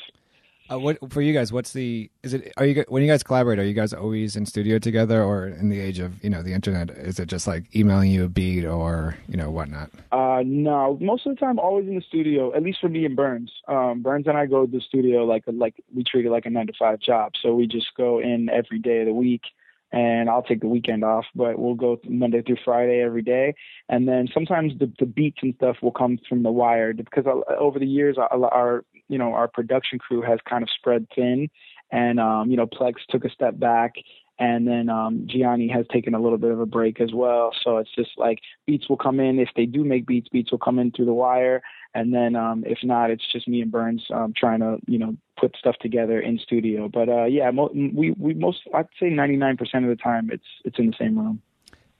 Uh, 0.70 0.78
what 0.78 0.98
for 1.12 1.22
you 1.22 1.34
guys? 1.34 1.54
What's 1.54 1.72
the 1.72 2.10
is 2.24 2.34
it? 2.34 2.52
Are 2.58 2.66
you 2.66 2.84
when 2.90 3.02
you 3.02 3.10
guys 3.10 3.24
collaborate? 3.24 3.58
Are 3.58 3.64
you 3.64 3.74
guys 3.74 3.94
always 3.94 4.36
in 4.36 4.46
studio 4.46 4.80
together, 4.80 5.24
or 5.24 5.48
in 5.48 5.70
the 5.70 5.80
age 5.80 6.00
of 6.00 6.22
you 6.24 6.30
know 6.30 6.44
the 6.44 6.52
internet, 6.52 6.90
is 6.90 7.20
it 7.20 7.28
just 7.28 7.48
like 7.48 7.74
emailing 7.74 8.12
you 8.12 8.26
a 8.26 8.30
beat 8.30 8.66
or 8.66 9.16
you 9.30 9.38
know 9.38 9.50
whatnot? 9.50 9.92
Uh, 10.12 10.44
no, 10.46 10.98
most 11.00 11.26
of 11.26 11.36
the 11.36 11.40
time, 11.40 11.58
always 11.58 11.88
in 11.88 11.96
the 11.96 12.02
studio. 12.02 12.54
At 12.54 12.64
least 12.64 12.80
for 12.82 12.90
me 12.90 13.06
and 13.06 13.18
Bernz. 13.18 13.50
Um, 13.70 14.04
Bernz 14.04 14.28
and 14.28 14.38
I 14.38 14.46
go 14.46 14.66
to 14.66 14.72
the 14.72 14.82
studio 14.82 15.24
like 15.24 15.44
like 15.48 15.76
we 15.96 16.04
treat 16.04 16.26
it 16.26 16.32
like 16.32 16.46
a 16.46 16.50
nine 16.50 16.68
to 16.68 16.74
five 16.78 17.00
job. 17.00 17.34
So 17.42 17.56
we 17.56 17.68
just 17.68 17.88
go 17.96 18.20
in 18.20 18.50
every 18.50 18.80
day 18.80 19.00
of 19.00 19.06
the 19.06 19.14
week 19.14 19.44
and 19.92 20.30
I'll 20.30 20.44
take 20.44 20.62
the 20.62 20.68
weekend 20.68 21.04
off, 21.04 21.26
but 21.34 21.58
we'll 21.58 21.76
go 21.76 22.00
Monday 22.08 22.42
through 22.42 22.58
Friday 22.66 23.02
every 23.02 23.22
day. 23.22 23.56
And 23.88 24.08
then 24.08 24.28
sometimes 24.34 24.74
the, 24.80 24.92
the 25.00 25.06
beats 25.06 25.40
and 25.42 25.56
stuff 25.56 25.78
will 25.82 25.92
come 25.92 26.20
from 26.28 26.44
the 26.44 26.52
wire 26.52 26.94
because 26.94 27.26
over 27.58 27.80
the 27.80 27.88
years, 27.88 28.18
our, 28.18 28.46
our 28.54 28.86
you 29.08 29.18
know 29.18 29.34
our 29.34 29.48
production 29.48 30.00
crew 30.00 30.22
has 30.22 30.40
kind 30.48 30.64
of 30.64 30.70
spread 30.70 31.08
thin, 31.16 31.50
and 31.92 32.20
um, 32.20 32.52
you 32.52 32.58
know 32.58 32.68
Plex 32.68 32.96
took 33.10 33.24
a 33.24 33.30
step 33.30 33.58
back, 33.58 33.94
and 34.40 34.68
then 34.68 34.90
um, 34.90 35.28
Gianni 35.28 35.68
has 35.70 35.86
taken 35.92 36.14
a 36.14 36.20
little 36.20 36.38
bit 36.38 36.52
of 36.52 36.60
a 36.60 36.66
break 36.66 37.02
as 37.02 37.12
well. 37.14 37.52
So 37.64 37.78
it's 37.78 37.94
just 37.96 38.12
like 38.18 38.40
beats 38.66 38.88
will 38.88 38.98
come 38.98 39.20
in 39.20 39.40
if 39.40 39.50
they 39.56 39.66
do 39.66 39.84
make 39.84 40.06
beats, 40.06 40.30
beats 40.30 40.52
will 40.52 40.60
come 40.60 40.80
in 40.80 40.92
through 40.92 41.06
the 41.06 41.14
wire, 41.14 41.62
and 41.94 42.14
then 42.14 42.36
um, 42.36 42.64
if 42.66 42.80
not, 42.84 43.10
it's 43.10 43.24
just 43.32 43.48
me 43.48 43.62
and 43.62 43.72
Bernz 43.72 44.10
um, 44.12 44.34
trying 44.36 44.60
to 44.60 44.78
you 44.88 45.00
know 45.00 45.16
put 45.40 45.56
stuff 45.58 45.76
together 45.82 46.20
in 46.20 46.40
studio. 46.40 46.88
But 46.88 47.10
uh, 47.10 47.26
yeah, 47.26 47.50
mo- 47.52 47.72
we 47.74 48.12
we 48.12 48.34
most 48.34 48.60
I'd 48.74 48.88
say 49.00 49.10
99% 49.10 49.60
of 49.60 49.90
the 49.90 49.96
time 49.96 50.30
it's 50.32 50.46
it's 50.66 50.78
in 50.80 50.88
the 50.88 50.96
same 51.00 51.18
room. 51.18 51.42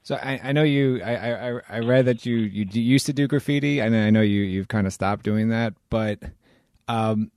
So 0.02 0.14
I, 0.14 0.40
I 0.42 0.52
know 0.52 0.62
you. 0.62 1.02
I, 1.02 1.32
I 1.32 1.60
I 1.68 1.78
read 1.80 2.06
that 2.06 2.24
you 2.24 2.36
you 2.36 2.66
used 2.70 3.06
to 3.06 3.12
do 3.12 3.26
graffiti, 3.26 3.80
and 3.80 3.94
I 3.94 4.10
know 4.10 4.22
you 4.22 4.40
you've 4.40 4.68
kind 4.68 4.86
of 4.86 4.92
stopped 4.92 5.24
doing 5.24 5.48
that. 5.48 5.74
But 5.90 6.20
um, 6.88 7.30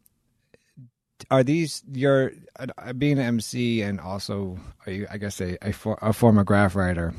are 1.29 1.43
these 1.43 1.83
your 1.91 2.31
uh, 2.57 2.93
being 2.93 3.19
an 3.19 3.25
MC 3.25 3.81
and 3.81 3.99
also 3.99 4.57
are 4.85 4.91
you, 4.91 5.07
I 5.11 5.17
guess 5.17 5.39
a, 5.41 5.57
a, 5.61 5.73
a 6.01 6.13
former 6.13 6.43
graph 6.43 6.75
writer? 6.75 7.13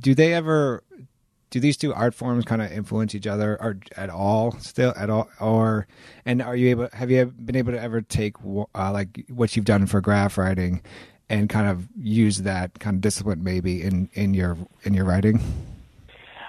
Do 0.00 0.14
they 0.14 0.34
ever 0.34 0.82
do 1.50 1.60
these 1.60 1.76
two 1.76 1.94
art 1.94 2.14
forms 2.14 2.44
kind 2.44 2.60
of 2.60 2.70
influence 2.72 3.14
each 3.14 3.26
other 3.26 3.56
or 3.62 3.78
at 3.96 4.10
all 4.10 4.52
still 4.58 4.92
at 4.96 5.08
all 5.08 5.28
or 5.40 5.86
and 6.24 6.42
are 6.42 6.56
you 6.56 6.68
able 6.70 6.88
have 6.92 7.10
you 7.10 7.24
been 7.26 7.56
able 7.56 7.72
to 7.72 7.80
ever 7.80 8.00
take 8.00 8.34
uh, 8.44 8.92
like 8.92 9.24
what 9.28 9.54
you've 9.54 9.64
done 9.64 9.86
for 9.86 10.00
graph 10.00 10.36
writing 10.36 10.82
and 11.28 11.48
kind 11.48 11.68
of 11.68 11.88
use 11.98 12.42
that 12.42 12.78
kind 12.80 12.96
of 12.96 13.00
discipline 13.00 13.42
maybe 13.42 13.82
in 13.82 14.08
in 14.14 14.34
your 14.34 14.56
in 14.82 14.92
your 14.92 15.04
writing 15.04 15.40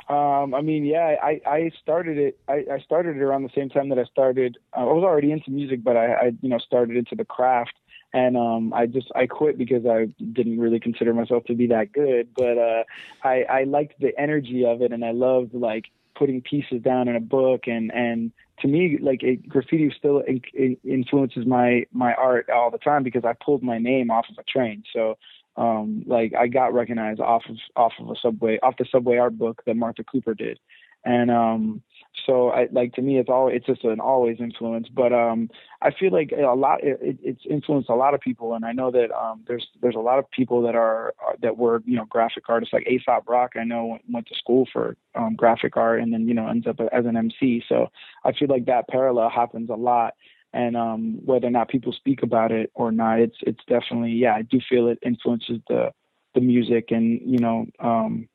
um, 0.09 0.53
I 0.53 0.61
mean, 0.61 0.85
yeah, 0.85 1.15
I, 1.21 1.41
I 1.45 1.71
started 1.81 2.17
it. 2.17 2.39
I, 2.47 2.65
I 2.71 2.79
started 2.79 3.17
it 3.17 3.21
around 3.21 3.43
the 3.43 3.49
same 3.55 3.69
time 3.69 3.89
that 3.89 3.99
I 3.99 4.05
started. 4.05 4.57
Uh, 4.75 4.81
I 4.81 4.93
was 4.93 5.03
already 5.03 5.31
into 5.31 5.51
music, 5.51 5.83
but 5.83 5.97
I, 5.97 6.13
I, 6.13 6.31
you 6.41 6.49
know, 6.49 6.59
started 6.59 6.95
into 6.95 7.15
the 7.15 7.25
craft 7.25 7.73
and 8.13 8.37
um 8.37 8.73
I 8.73 8.85
just 8.85 9.11
I 9.15 9.27
quit 9.27 9.57
because 9.57 9.85
I 9.85 10.05
didn't 10.31 10.59
really 10.59 10.79
consider 10.79 11.13
myself 11.13 11.43
to 11.45 11.55
be 11.55 11.67
that 11.67 11.91
good, 11.91 12.29
but 12.35 12.57
uh 12.57 12.83
I 13.23 13.43
I 13.49 13.63
liked 13.63 13.99
the 13.99 14.17
energy 14.17 14.65
of 14.65 14.81
it 14.81 14.91
and 14.91 15.03
I 15.03 15.11
loved 15.11 15.53
like 15.53 15.85
putting 16.15 16.41
pieces 16.41 16.81
down 16.81 17.07
in 17.07 17.15
a 17.15 17.21
book 17.21 17.67
and 17.67 17.91
and 17.93 18.31
to 18.61 18.67
me 18.67 18.97
like 19.01 19.21
it, 19.23 19.47
graffiti 19.47 19.93
still 19.97 20.19
in, 20.19 20.41
in 20.53 20.77
influences 20.83 21.45
my 21.45 21.85
my 21.91 22.13
art 22.13 22.49
all 22.49 22.71
the 22.71 22.77
time 22.77 23.03
because 23.03 23.23
I 23.25 23.33
pulled 23.33 23.61
my 23.61 23.77
name 23.77 24.09
off 24.09 24.25
of 24.29 24.37
a 24.37 24.43
train. 24.43 24.83
So 24.93 25.17
um 25.57 26.03
like 26.05 26.33
I 26.37 26.47
got 26.47 26.73
recognized 26.73 27.19
off 27.19 27.43
of 27.49 27.57
off 27.75 27.93
of 27.99 28.09
a 28.09 28.15
subway 28.21 28.59
off 28.61 28.77
the 28.77 28.85
subway 28.91 29.17
art 29.17 29.37
book 29.37 29.61
that 29.65 29.75
Martha 29.75 30.03
Cooper 30.03 30.33
did. 30.33 30.59
And 31.03 31.31
um 31.31 31.81
so 32.25 32.49
I 32.49 32.67
like 32.71 32.93
to 32.93 33.01
me 33.01 33.17
it's 33.17 33.29
all 33.29 33.47
it's 33.47 33.65
just 33.65 33.83
an 33.83 33.99
always 33.99 34.37
influence. 34.39 34.87
But 34.93 35.13
um 35.13 35.49
I 35.81 35.91
feel 35.91 36.11
like 36.11 36.31
a 36.31 36.55
lot 36.55 36.83
it, 36.83 37.17
it's 37.23 37.41
influenced 37.49 37.89
a 37.89 37.95
lot 37.95 38.13
of 38.13 38.21
people. 38.21 38.53
And 38.53 38.65
I 38.65 38.71
know 38.71 38.91
that 38.91 39.11
um 39.11 39.43
there's 39.47 39.67
there's 39.81 39.95
a 39.95 39.99
lot 39.99 40.19
of 40.19 40.29
people 40.31 40.61
that 40.63 40.75
are, 40.75 41.13
that 41.41 41.57
were 41.57 41.81
you 41.85 41.95
know 41.95 42.05
graphic 42.05 42.43
artists 42.49 42.73
like 42.73 42.87
Aesop 42.87 43.27
Rock 43.27 43.53
I 43.55 43.63
know 43.63 43.97
went 44.09 44.27
to 44.27 44.35
school 44.35 44.67
for 44.71 44.95
um 45.15 45.35
graphic 45.35 45.75
art 45.75 46.01
and 46.01 46.13
then 46.13 46.27
you 46.27 46.33
know 46.33 46.47
ends 46.47 46.67
up 46.67 46.79
as 46.91 47.05
an 47.05 47.17
MC 47.17 47.63
so 47.67 47.87
I 48.23 48.31
feel 48.33 48.47
like 48.49 48.65
that 48.65 48.87
parallel 48.89 49.29
happens 49.29 49.69
a 49.69 49.75
lot 49.75 50.13
and 50.57 50.75
um 50.75 51.19
whether 51.23 51.47
or 51.47 51.51
not 51.51 51.69
people 51.69 51.93
speak 51.93 52.23
about 52.23 52.51
it 52.51 52.71
or 52.73 52.91
not 52.91 53.19
it's 53.19 53.37
it's 53.41 53.63
definitely 53.67 54.11
yeah 54.11 54.35
I 54.35 54.41
do 54.41 54.59
feel 54.69 54.87
it 54.87 54.99
influences 55.01 55.59
the 55.69 55.91
the 56.35 56.41
music 56.41 56.91
and 56.91 57.21
you 57.23 57.39
know 57.39 57.65
um 57.79 58.27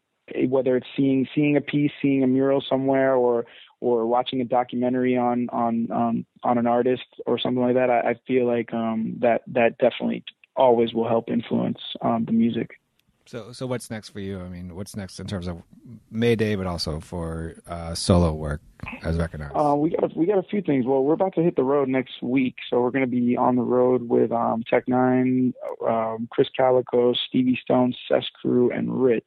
whether 0.49 0.77
it's 0.77 0.87
seeing 0.97 1.27
seeing 1.35 1.57
a 1.57 1.61
piece, 1.61 1.91
seeing 2.01 2.23
a 2.23 2.27
mural 2.27 2.63
somewhere, 2.69 3.15
or 3.15 3.47
or 3.81 4.07
watching 4.07 4.41
a 4.41 4.45
documentary 4.45 5.17
on 5.17 5.49
on 5.51 5.91
um, 5.91 6.27
on 6.43 6.59
an 6.59 6.67
artist 6.67 7.05
or 7.27 7.39
something 7.39 7.63
like 7.63 7.75
that, 7.75 7.91
I, 7.91 8.11
I 8.11 8.15
feel 8.27 8.47
like 8.47 8.73
um, 8.73 9.17
that 9.21 9.43
that 9.49 9.79
definitely 9.79 10.25
always 10.57 10.93
will 10.93 11.09
help 11.09 11.31
influence 11.31 11.79
um, 12.03 12.25
the 12.25 12.33
music. 12.33 12.79
So, 13.27 13.53
so 13.53 13.67
what's 13.67 13.91
next 13.91 14.11
for 14.11 14.21
you? 14.21 14.41
I 14.41 14.49
mean, 14.49 14.75
what's 14.75 14.97
next 14.97 15.21
in 15.21 15.27
terms 15.27 15.47
of 15.47 15.63
Mayday, 16.11 16.57
but 16.57 16.67
also 16.67 17.01
for 17.01 17.55
uh, 17.69 17.95
solo 17.95 18.33
work 18.33 18.61
as 19.03 19.17
recognized? 19.17 19.55
Uh, 19.55 19.75
we 19.77 19.91
got 19.91 20.05
a, 20.05 20.19
we 20.19 20.27
got 20.27 20.39
a 20.39 20.43
few 20.43 20.61
things. 20.61 20.85
Well, 20.87 21.05
we're 21.05 21.15
about 21.15 21.35
to 21.37 21.43
hit 21.43 21.57
the 21.57 21.63
road 21.63 21.89
next 21.89 22.23
week, 22.23 22.57
so 22.69 22.81
we're 22.81 22.91
going 22.91 23.05
to 23.05 23.11
be 23.11 23.37
on 23.37 23.57
the 23.57 23.63
road 23.63 24.09
with 24.09 24.33
um, 24.33 24.65
Tech 24.69 24.87
N9ne, 24.87 25.53
um, 25.87 26.29
Krizz 26.37 26.49
Kaliko, 26.59 27.15
Stevie 27.29 27.59
Stone, 27.63 27.95
CES 28.09 28.29
Cru, 28.41 28.71
and 28.71 28.89
Rittz 28.89 29.23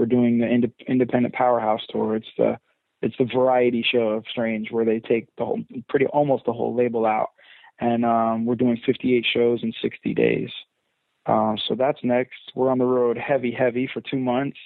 we're 0.00 0.06
doing 0.06 0.38
the 0.38 0.46
ind- 0.46 0.72
independent 0.88 1.34
powerhouse 1.34 1.82
tour. 1.90 2.16
It's 2.16 2.32
the 2.38 2.58
it's 3.02 3.16
the 3.18 3.26
variety 3.26 3.84
show 3.88 4.08
of 4.08 4.24
Strange 4.30 4.70
where 4.70 4.86
they 4.86 4.98
take 4.98 5.28
the 5.36 5.44
whole 5.44 5.62
pretty 5.90 6.06
almost 6.06 6.46
the 6.46 6.54
whole 6.54 6.74
label 6.74 7.04
out, 7.04 7.28
and 7.78 8.04
um, 8.06 8.46
we're 8.46 8.54
doing 8.54 8.80
58 8.84 9.26
shows 9.30 9.60
in 9.62 9.74
60 9.82 10.14
days. 10.14 10.48
Uh, 11.26 11.54
so 11.68 11.74
that's 11.74 11.98
next. 12.02 12.52
We're 12.54 12.70
on 12.70 12.78
the 12.78 12.84
road 12.84 13.18
heavy, 13.18 13.52
heavy 13.52 13.88
for 13.92 14.00
two 14.00 14.18
months, 14.18 14.58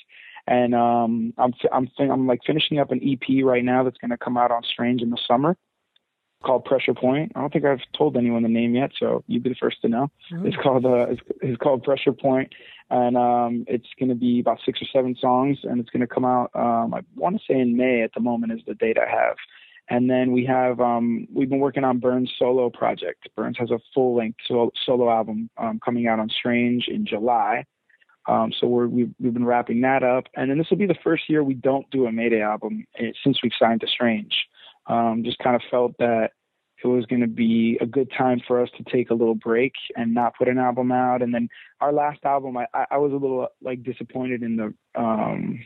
and 0.46 0.74
um, 0.74 1.34
I'm 1.38 1.52
I'm 1.72 1.88
I'm 1.98 2.26
like 2.26 2.40
finishing 2.46 2.78
up 2.78 2.90
an 2.90 3.00
EP 3.02 3.44
right 3.44 3.64
now 3.64 3.82
that's 3.82 3.98
going 3.98 4.10
to 4.10 4.16
come 4.18 4.36
out 4.36 4.50
on 4.50 4.62
Strange 4.62 5.02
in 5.02 5.10
the 5.10 5.18
summer. 5.26 5.56
called 6.44 6.64
Pressure 6.64 6.94
Point. 6.94 7.32
I 7.34 7.40
don't 7.40 7.52
think 7.52 7.64
I've 7.64 7.80
told 7.96 8.16
anyone 8.16 8.42
the 8.42 8.48
name 8.48 8.74
yet, 8.74 8.92
so 8.98 9.24
you'd 9.26 9.42
be 9.42 9.50
the 9.50 9.56
first 9.56 9.80
to 9.82 9.88
know. 9.88 10.10
Mm-hmm. 10.32 10.46
It's 10.46 10.56
called 10.56 10.84
uh, 10.86 11.06
it's, 11.08 11.20
it's 11.42 11.58
called 11.58 11.82
Pressure 11.82 12.12
Point, 12.12 12.54
and 12.90 13.16
um, 13.16 13.64
it's 13.66 13.88
going 13.98 14.10
to 14.10 14.14
be 14.14 14.40
about 14.40 14.60
six 14.64 14.80
or 14.80 14.86
seven 14.92 15.16
songs, 15.20 15.58
and 15.64 15.80
it's 15.80 15.90
going 15.90 16.02
to 16.02 16.06
come 16.06 16.24
out. 16.24 16.50
Um, 16.54 16.94
I 16.94 17.00
want 17.16 17.36
to 17.36 17.42
say 17.48 17.58
in 17.58 17.76
May 17.76 18.02
at 18.02 18.12
the 18.14 18.20
moment 18.20 18.52
is 18.52 18.60
the 18.66 18.74
date 18.74 18.98
I 18.98 19.10
have. 19.10 19.36
And 19.88 20.08
then 20.08 20.32
we 20.32 20.46
have 20.46 20.80
um, 20.80 21.28
we've 21.32 21.50
been 21.50 21.58
working 21.58 21.84
on 21.84 22.00
Bernz' 22.00 22.30
solo 22.38 22.70
project. 22.70 23.28
Bernz 23.36 23.58
has 23.58 23.70
a 23.70 23.78
full 23.94 24.16
length 24.16 24.38
solo, 24.46 25.10
album 25.10 25.50
um, 25.58 25.78
coming 25.84 26.06
out 26.06 26.18
on 26.18 26.30
Strange 26.30 26.88
in 26.88 27.04
July. 27.06 27.64
Um, 28.26 28.52
so 28.58 28.66
we're, 28.66 28.86
we've, 28.86 29.14
we've 29.20 29.34
been 29.34 29.44
wrapping 29.44 29.82
that 29.82 30.02
up, 30.02 30.24
and 30.34 30.50
then 30.50 30.56
this 30.56 30.70
will 30.70 30.78
be 30.78 30.86
the 30.86 30.96
first 31.04 31.28
year 31.28 31.44
we 31.44 31.52
don't 31.52 31.90
do 31.90 32.06
a 32.06 32.12
Mayday 32.12 32.40
album 32.40 32.86
eh, 32.98 33.12
since 33.22 33.42
we've 33.42 33.52
signed 33.58 33.82
to 33.82 33.86
Strange. 33.86 34.34
Um, 34.86 35.22
just 35.22 35.38
kind 35.40 35.54
of 35.54 35.60
felt 35.70 35.92
that 35.98 36.30
it 36.82 36.86
was 36.86 37.06
going 37.06 37.20
to 37.20 37.26
be 37.26 37.78
a 37.80 37.86
good 37.86 38.10
time 38.16 38.40
for 38.46 38.60
us 38.60 38.68
to 38.76 38.84
take 38.84 39.10
a 39.10 39.14
little 39.14 39.34
break 39.34 39.72
and 39.96 40.12
not 40.12 40.36
put 40.36 40.48
an 40.48 40.58
album 40.58 40.92
out. 40.92 41.22
And 41.22 41.34
then 41.34 41.48
our 41.80 41.92
last 41.92 42.24
album, 42.24 42.56
I, 42.56 42.66
I 42.90 42.98
was 42.98 43.12
a 43.12 43.16
little 43.16 43.48
like 43.62 43.82
disappointed 43.82 44.42
in 44.42 44.56
the 44.56 44.74
um, 44.94 45.60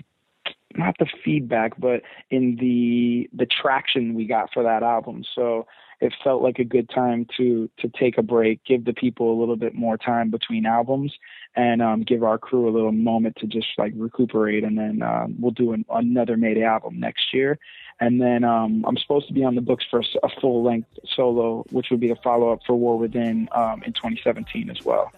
not 0.77 0.97
the 0.99 1.07
feedback, 1.25 1.79
but 1.79 2.03
in 2.31 2.57
the 2.57 3.29
the 3.33 3.47
traction 3.47 4.15
we 4.15 4.27
got 4.27 4.53
for 4.53 4.63
that 4.63 4.83
album. 4.83 5.25
So 5.35 5.67
it 6.01 6.15
felt 6.23 6.43
like 6.43 6.59
a 6.59 6.65
good 6.65 6.89
time 6.89 7.27
to 7.37 7.69
to 7.79 7.89
take 7.89 8.19
a 8.19 8.23
break, 8.23 8.65
give 8.65 8.85
the 8.85 8.93
people 8.93 9.33
a 9.33 9.39
little 9.39 9.57
bit 9.57 9.75
more 9.75 9.97
time 9.97 10.31
between 10.31 10.67
albums, 10.67 11.13
and 11.57 11.83
um, 11.83 12.03
give 12.03 12.23
our 12.23 12.39
crew 12.39 12.69
a 12.69 12.73
little 12.73 12.93
moment 12.93 13.37
to 13.37 13.47
just 13.47 13.69
like 13.79 13.93
recuperate. 13.97 14.65
And 14.65 14.79
then 14.79 15.03
um, 15.03 15.37
we'll 15.39 15.53
do 15.53 15.73
an, 15.73 15.85
another 15.91 16.37
Mayday 16.37 16.65
album 16.65 17.01
next 17.01 17.33
year. 17.33 17.59
And 18.01 18.21
then 18.21 18.45
um, 18.45 18.85
I'm 18.87 18.97
supposed 18.97 19.27
to 19.27 19.35
be 19.35 19.45
on 19.45 19.57
the 19.57 19.61
books 19.61 19.85
for 19.91 20.01
a, 20.01 20.05
a 20.23 20.29
full 20.41 20.63
length 20.63 20.89
solo, 21.17 21.65
which 21.71 21.89
would 21.91 21.99
be 21.99 22.09
the 22.09 22.17
follow 22.23 22.53
up 22.53 22.61
for 22.65 22.77
War 22.77 22.97
Within 22.97 23.49
um, 23.53 23.83
in 23.83 23.93
2017 23.93 24.71
as 24.71 24.85
well. 24.85 25.11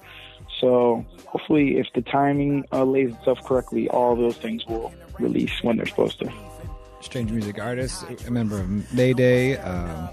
So 0.61 1.05
hopefully, 1.27 1.79
if 1.79 1.87
the 1.95 2.03
timing 2.03 2.65
uh, 2.73 2.85
lays 2.85 3.15
itself 3.15 3.43
correctly, 3.45 3.89
all 3.89 4.15
those 4.15 4.37
things 4.37 4.67
will 4.67 4.93
release 5.19 5.63
when 5.63 5.77
they're 5.77 5.87
supposed 5.87 6.19
to. 6.21 6.31
Strange 7.01 7.33
music 7.33 7.59
artist, 7.59 8.05
a 8.27 8.31
member 8.31 8.61
of 8.61 8.93
Mayday, 8.93 9.57
um, 9.57 10.11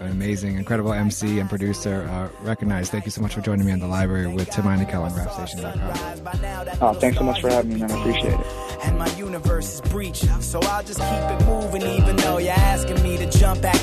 an 0.00 0.10
amazing, 0.10 0.56
incredible 0.56 0.92
MC 0.92 1.38
and 1.38 1.48
producer. 1.48 2.02
Uh, 2.10 2.28
recognized. 2.44 2.90
Thank 2.90 3.04
you 3.04 3.10
so 3.10 3.20
much 3.20 3.34
for 3.34 3.40
joining 3.40 3.66
me 3.66 3.72
on 3.72 3.78
the 3.78 3.86
library 3.86 4.26
with 4.26 4.50
Tim 4.50 4.64
Einenkel 4.64 5.02
on 5.02 5.12
RapStation.com. 5.12 6.80
Oh, 6.80 6.92
thanks 6.94 7.18
so 7.18 7.24
much 7.24 7.40
for 7.40 7.48
having 7.50 7.74
me, 7.74 7.80
man. 7.80 7.90
I 7.90 8.00
appreciate 8.00 8.34
it. 8.34 8.46
And 8.84 8.98
my 8.98 9.08
universe 9.16 9.74
is 9.74 9.80
breaching, 9.92 10.40
so 10.40 10.60
I'll 10.62 10.84
just 10.84 11.00
keep 11.00 11.08
it 11.08 11.46
moving, 11.46 11.82
even 11.82 12.16
though 12.16 12.38
you're 12.38 12.52
asking 12.52 12.87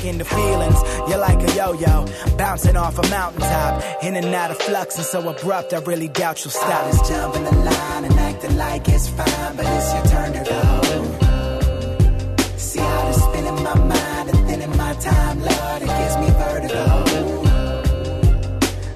into 0.06 0.24
feelings. 0.24 0.76
You're 1.08 1.18
like 1.18 1.40
a 1.42 1.52
yo-yo, 1.54 2.06
bouncing 2.36 2.76
off 2.76 2.98
a 2.98 3.08
mountaintop, 3.08 4.02
in 4.02 4.16
and 4.16 4.26
out 4.34 4.50
of 4.50 4.58
flux, 4.58 4.96
and 4.96 5.06
so 5.06 5.28
abrupt. 5.28 5.72
I 5.72 5.78
really 5.80 6.08
doubt 6.08 6.44
you'll 6.44 6.52
stop. 6.52 6.84
I 6.84 6.86
was 6.86 7.08
jumping 7.08 7.44
the 7.44 7.52
line 7.52 8.04
and 8.04 8.14
acting 8.14 8.56
like 8.56 8.88
it's 8.88 9.08
fine, 9.08 9.56
but 9.56 9.66
it's 9.66 9.94
your 9.94 10.04
turn 10.06 10.32
to 10.32 10.44
go. 10.50 10.60
See 12.56 12.80
how 12.80 13.08
it's 13.08 13.22
spinning 13.22 13.62
my 13.62 13.74
mind 13.74 14.28
and 14.30 14.48
then 14.48 14.76
my 14.76 14.94
time, 14.94 15.40
Lord, 15.40 15.82
it 15.82 15.92
gives 15.98 16.16
me 16.22 16.28
vertigo. 16.42 16.84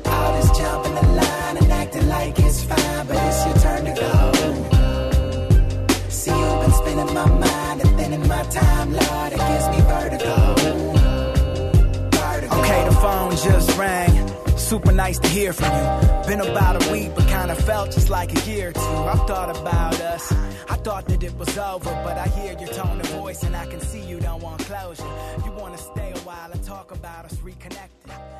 All 0.07 0.33
this 0.37 0.51
jumping 0.59 0.94
the 0.94 1.07
line 1.20 1.57
and 1.57 1.73
acting 1.73 2.09
like 2.09 2.38
it's 2.38 2.64
fine, 2.64 3.07
but 3.07 3.16
it's 3.16 3.46
your 3.46 3.57
turn 3.64 3.85
to 3.87 3.92
go. 4.01 4.33
See, 6.09 6.31
you've 6.31 6.61
been 6.62 6.73
spinning 6.73 7.14
my 7.14 7.27
mind 7.27 7.51
and 8.12 8.29
my 8.29 8.42
time, 8.44 8.92
Lord, 8.92 9.33
it 9.33 9.38
gives 9.38 9.68
me 9.68 9.81
vertigo. 9.83 10.39
Phone 13.01 13.31
just 13.31 13.79
rang. 13.79 14.57
Super 14.57 14.93
nice 14.93 15.19
to 15.19 15.29
hear 15.29 15.53
from 15.53 15.73
you. 15.79 16.27
Been 16.29 16.41
about 16.41 16.85
a 16.85 16.93
week, 16.93 17.11
but 17.15 17.27
kinda 17.27 17.55
felt 17.55 17.91
just 17.93 18.11
like 18.11 18.31
a 18.37 18.51
year 18.51 18.69
or 18.69 18.73
two. 18.73 18.99
I've 19.13 19.27
thought 19.27 19.51
about 19.57 20.01
us. 20.01 20.33
I 20.69 20.77
thought 20.77 21.07
that 21.09 21.23
it 21.23 21.35
was 21.37 21.57
over, 21.59 21.93
but 22.05 22.17
I 22.19 22.27
hear 22.29 22.53
your 22.59 22.69
tone 22.69 23.01
of 23.01 23.07
voice 23.07 23.43
and 23.43 23.57
I 23.57 23.67
can 23.67 23.81
see 23.81 24.01
you 24.01 24.19
don't 24.21 24.43
want 24.43 24.65
closure. 24.65 25.13
You 25.45 25.53
wanna 25.53 25.79
stay 25.79 26.13
a 26.15 26.19
while 26.21 26.51
and 26.53 26.63
talk 26.63 26.91
about 26.93 27.25
us 27.25 27.37
reconnecting. 27.49 28.39